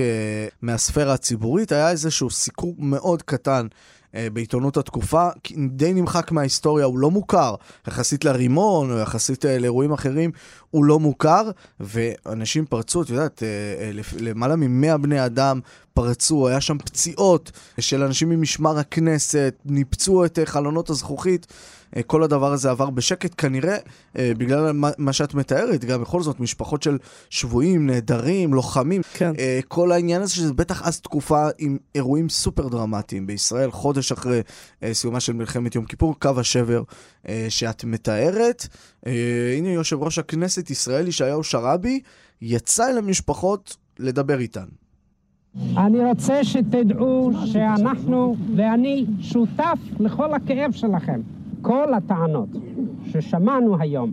[0.62, 1.72] מהספירה הציבורית.
[1.72, 5.30] היה איזשהו סיקור מאוד קטן uh, בעיתונות התקופה,
[5.70, 7.56] די נמחק מההיסטוריה, הוא לא מוכר.
[7.88, 10.32] יחסית לרימון או יחסית uh, לאירועים אחרים,
[10.72, 15.60] הוא לא מוכר, ואנשים פרצו, את יודעת, uh, למעלה מ-100 בני אדם
[15.94, 21.48] פרצו, היה שם פציעות של אנשים ממשמר הכנסת, ניפצו את חלונות הזכוכית.
[21.98, 23.78] אה, כל הדבר הזה עבר בשקט, כנראה
[24.18, 26.98] אה, בגלל מה שאת מתארת, גם בכל זאת משפחות של
[27.30, 29.02] שבויים, נעדרים, לוחמים.
[29.14, 29.32] כן.
[29.40, 34.42] אה, כל העניין הזה שזה בטח אז תקופה עם אירועים סופר דרמטיים בישראל, חודש אחרי
[34.94, 36.84] סיומה של מלחמת יום כיפור, קו השבר
[37.50, 38.68] שאת מתארת.
[39.58, 42.00] הנה יושב ראש הכנסת ישראל ישעיהו שרעבי
[42.42, 44.66] יצא אל המשפחות לדבר איתן.
[45.78, 51.22] אני רוצה שתדעו שאנחנו ואני שותף לכל הכאב שלכם.
[51.64, 52.50] כל הטענות
[53.06, 54.12] ששמענו היום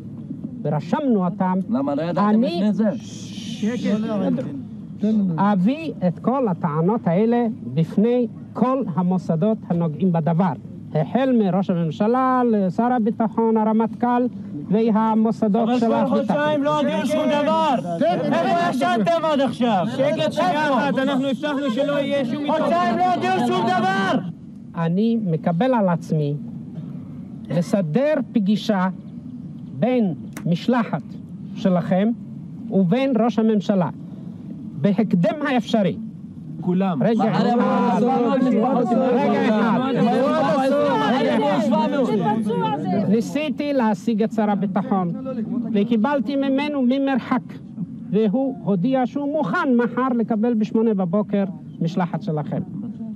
[0.62, 2.90] ורשמנו אותן, למה לא ידעתם לפני זה?
[5.36, 10.52] אביא את כל הטענות האלה בפני כל המוסדות הנוגעים בדבר.
[10.94, 14.26] החל מראש הממשלה, לשר הביטחון, הרמטכ"ל
[14.68, 16.18] והמוסדות של הביטחון.
[16.18, 17.74] אבל כבר חודשיים לא הודיעו שום דבר.
[18.04, 19.86] איפה ישנתם עד עכשיו?
[19.96, 22.44] שקט שנייה אחת, אנחנו הבטחנו שלא יהיה שום...
[22.50, 24.18] חודשיים לא הודיעו שום דבר!
[24.76, 26.34] אני מקבל על עצמי
[27.50, 28.88] לסדר פגישה
[29.78, 30.14] בין
[30.46, 31.02] משלחת
[31.54, 32.08] שלכם
[32.70, 33.88] ובין ראש הממשלה,
[34.80, 35.96] בהקדם האפשרי.
[36.60, 37.02] כולם.
[37.02, 37.54] רגע, רגע
[39.48, 39.92] אחד.
[43.08, 45.08] ניסיתי להשיג את שר הביטחון,
[45.72, 47.42] וקיבלתי ממנו ממרחק,
[48.10, 51.44] והוא הודיע שהוא מוכן מחר לקבל בשמונה בבוקר
[51.80, 52.62] משלחת שלכם.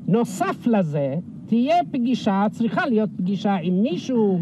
[0.08, 1.14] נוסף לזה,
[1.46, 4.40] תהיה פגישה, צריכה להיות פגישה עם מישהו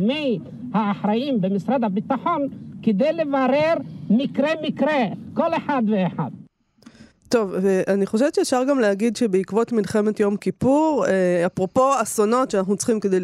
[0.71, 2.49] מהאחראים במשרד הביטחון
[2.83, 3.75] כדי לברר
[4.11, 6.42] מקרה-מקרה, כל אחד ואחד.
[7.33, 13.01] טוב, ואני חושבת שאפשר גם להגיד שבעקבות מלחמת יום כיפור, אה, אפרופו אסונות שאנחנו צריכים
[13.01, 13.19] כדי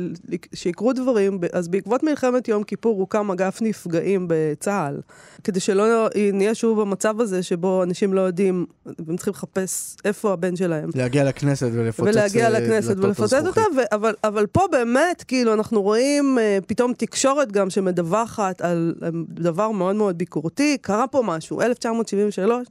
[0.54, 5.00] שיקרו דברים, אז בעקבות מלחמת יום כיפור הוקם אגף נפגעים בצה"ל,
[5.44, 8.66] כדי שלא נהיה שוב במצב הזה שבו אנשים לא יודעים,
[9.06, 10.90] והם צריכים לחפש איפה הבן שלהם.
[10.94, 16.38] להגיע לכנסת ולפוצץ ולהגיע אה, לכנסת ולפוצץ אותה, אבל, אבל פה באמת, כאילו, אנחנו רואים
[16.38, 18.94] uh, פתאום תקשורת גם שמדווחת על
[19.28, 22.68] דבר מאוד מאוד ביקורתי, קרה פה משהו, 1973.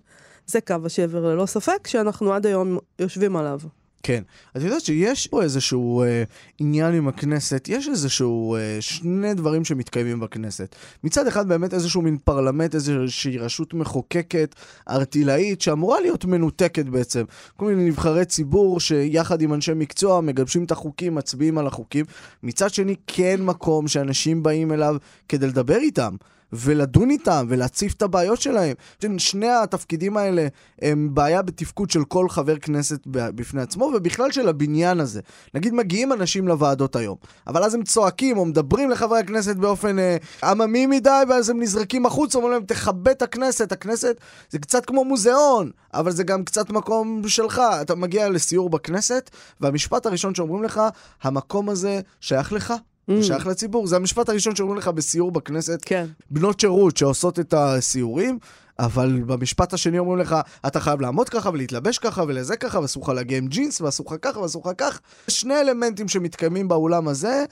[0.47, 3.59] זה קו השבר ללא ספק, שאנחנו עד היום יושבים עליו.
[4.03, 4.23] כן.
[4.57, 6.23] את יודעת שיש פה איזשהו אה,
[6.59, 10.75] עניין עם הכנסת, יש איזשהו אה, שני דברים שמתקיימים בכנסת.
[11.03, 14.55] מצד אחד באמת איזשהו מין פרלמנט, איזושהי רשות מחוקקת,
[14.89, 17.23] ארטילאית, שאמורה להיות מנותקת בעצם.
[17.55, 22.05] כל מיני נבחרי ציבור שיחד עם אנשי מקצוע מגבשים את החוקים, מצביעים על החוקים.
[22.43, 24.95] מצד שני, כן מקום שאנשים באים אליו
[25.29, 26.15] כדי לדבר איתם.
[26.53, 28.73] ולדון איתם ולהציף את הבעיות שלהם.
[29.17, 30.47] שני התפקידים האלה
[30.81, 35.21] הם בעיה בתפקוד של כל חבר כנסת בפני עצמו, ובכלל של הבניין הזה.
[35.53, 37.15] נגיד מגיעים אנשים לוועדות היום,
[37.47, 42.05] אבל אז הם צועקים או מדברים לחברי הכנסת באופן אה, עממי מדי, ואז הם נזרקים
[42.05, 43.71] החוצה, אומרים להם, תכבד את הכנסת.
[43.71, 44.15] הכנסת
[44.49, 47.61] זה קצת כמו מוזיאון, אבל זה גם קצת מקום שלך.
[47.81, 49.29] אתה מגיע לסיור בכנסת,
[49.61, 50.81] והמשפט הראשון שאומרים לך,
[51.23, 52.73] המקום הזה שייך לך.
[53.07, 53.23] הוא mm.
[53.23, 53.87] שייך לציבור.
[53.87, 55.79] זה המשפט הראשון שאומרים לך בסיור בכנסת.
[55.81, 56.05] כן.
[56.31, 58.39] בנות שירות שעושות את הסיורים,
[58.79, 60.35] אבל במשפט השני אומרים לך,
[60.67, 64.15] אתה חייב לעמוד ככה ולהתלבש ככה ולזה ככה, ואסור לך להגיע עם ג'ינס, ואסור לך
[64.21, 64.99] ככה ואסור לך כך.
[65.27, 67.45] שני אלמנטים שמתקיימים באולם הזה.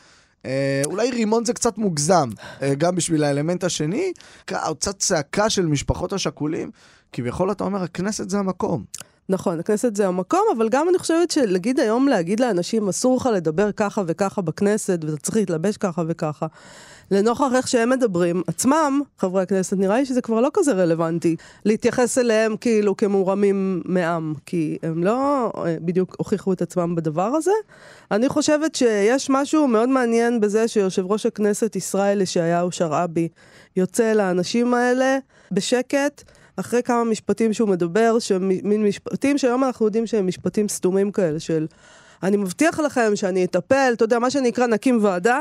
[0.46, 2.30] אה, אולי רימון זה קצת מוגזם,
[2.62, 4.12] אה, גם בשביל האלמנט השני,
[4.46, 6.72] קצת צעקה של משפחות השכולים,
[7.14, 8.84] כביכול אתה אומר, הכנסת זה המקום.
[9.30, 13.72] נכון, הכנסת זה המקום, אבל גם אני חושבת שלהגיד היום, להגיד לאנשים, אסור לך לדבר
[13.72, 16.48] ככה וככה בכנסת, ואתה צריך להתלבש ככה וככה.
[17.12, 22.18] לנוכח איך שהם מדברים עצמם, חברי הכנסת, נראה לי שזה כבר לא כזה רלוונטי להתייחס
[22.18, 27.52] אליהם כאילו כמורמים מעם, כי הם לא אה, בדיוק הוכיחו את עצמם בדבר הזה.
[28.12, 33.28] אני חושבת שיש משהו מאוד מעניין בזה שיושב ראש הכנסת ישראל ישעיהו שרעבי
[33.76, 35.18] יוצא לאנשים האלה
[35.52, 36.24] בשקט.
[36.58, 41.68] אחרי כמה משפטים שהוא מדבר, מין משפטים שהיום אנחנו יודעים שהם משפטים סתומים כאלה, של
[42.24, 45.40] אני מבטיח לכם שאני אטפל, אתה יודע, מה שנקרא נקים ועדה,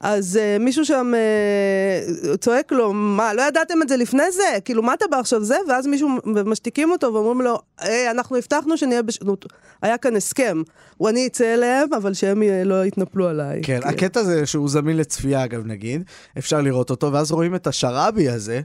[0.00, 4.58] אז uh, מישהו שם uh, צועק לו, מה, לא ידעתם את זה לפני זה?
[4.64, 5.56] כאילו, מה אתה בא עכשיו זה?
[5.68, 9.46] ואז מישהו, ומשתיקים אותו ואומרים לו, היי, אנחנו הבטחנו שנהיה בשנות.
[9.82, 10.62] היה כאן הסכם.
[10.96, 13.60] הוא אני אצא אליהם, אבל שהם י- לא יתנפלו עליי.
[13.62, 16.02] כן, הקטע הזה שהוא זמין לצפייה, אגב, נגיד,
[16.38, 18.60] אפשר לראות אותו, ואז רואים את השרעבי הזה.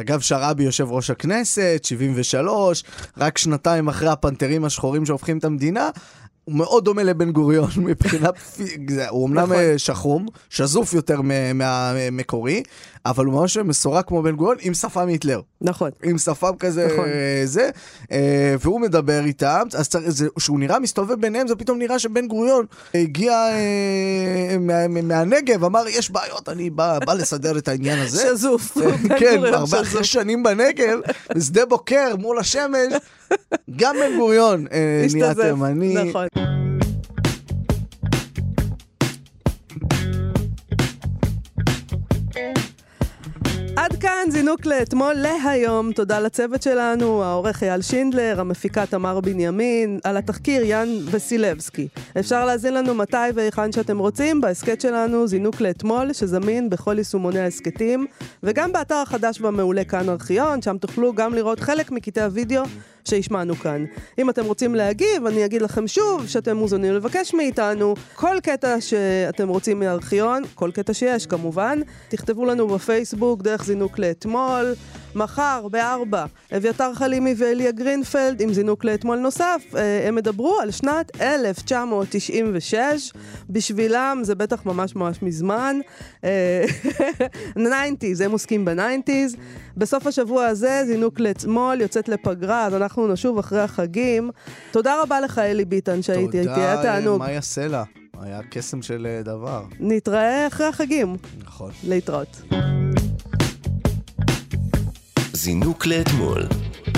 [0.00, 2.84] אגב, שרעבי יושב ראש הכנסת, 73,
[3.18, 5.90] רק שנתיים אחרי הפנתרים השחורים שהופכים את המדינה.
[6.44, 8.28] הוא מאוד דומה לבן גוריון מבחינה,
[9.08, 9.56] הוא אמנם נכון.
[9.56, 11.20] אה, שחום, שזוף יותר
[11.54, 12.62] מהמקורי,
[13.06, 15.40] אבל הוא ממש מסורק כמו בן גוריון עם שפם היטלר.
[15.60, 15.90] נכון.
[16.02, 17.08] עם שפם כזה, נכון.
[17.44, 17.68] זה,
[18.12, 22.26] אה, והוא מדבר איתם, אז צריך, זה, שהוא נראה מסתובב ביניהם, זה פתאום נראה שבן
[22.26, 27.98] גוריון הגיע אה, מה, מה- מהנגב, אמר, יש בעיות, אני בא, בא לסדר את העניין
[27.98, 28.22] הזה.
[28.34, 28.78] שזוף.
[28.78, 30.04] אה, כן, הרבה אחרי.
[30.04, 30.98] שנים בנגב,
[31.36, 32.92] בשדה בוקר, מול השמש,
[33.76, 34.66] גם בן גוריון
[35.12, 35.94] נהיה תימני.
[36.10, 36.26] נכון.
[43.84, 45.92] עד כאן זינוק לאתמול להיום.
[45.92, 51.88] תודה לצוות שלנו, העורך אייל שינדלר, המפיקה תמר בנימין, על התחקיר יאן וסילבסקי.
[52.18, 58.06] אפשר להאזין לנו מתי והיכן שאתם רוצים, בהסכת שלנו זינוק לאתמול, שזמין בכל יישומוני ההסכתים,
[58.42, 62.62] וגם באתר החדש והמעולה כאן ארכיון, שם תוכלו גם לראות חלק מקטעי הוידאו
[63.04, 63.84] שהשמענו כאן.
[64.18, 69.48] אם אתם רוצים להגיב, אני אגיד לכם שוב שאתם מוזמנים לבקש מאיתנו כל קטע שאתם
[69.48, 74.74] רוצים מהארכיון, כל קטע שיש כמובן, תכתבו לנו בפייסבוק דרך זינוק לאתמול.
[75.14, 76.24] מחר בארבע,
[76.56, 83.12] אביתר חלימי ואליה גרינפלד עם זינוק לאתמול נוסף, אה, הם ידברו על שנת 1996,
[83.50, 85.76] בשבילם זה בטח ממש ממש מזמן.
[86.24, 86.64] אה,
[87.56, 89.36] 90's, הם עוסקים ב nineties.
[89.76, 94.30] בסוף השבוע הזה, זינוק לאתמול, יוצאת לפגרה, אז אנחנו נשוב אחרי החגים.
[94.70, 97.18] תודה רבה לך, אלי ביטן, שהיית איתי, היה תודה, אה, תענוג.
[97.18, 97.82] מאיה סלע.
[98.20, 99.62] היה קסם של אה, דבר.
[99.80, 101.16] נתראה אחרי החגים.
[101.44, 101.70] נכון.
[101.84, 102.42] להתראות.
[105.44, 106.42] זינוק לאתמול.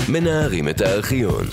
[0.09, 1.45] מנערים את הארכיון.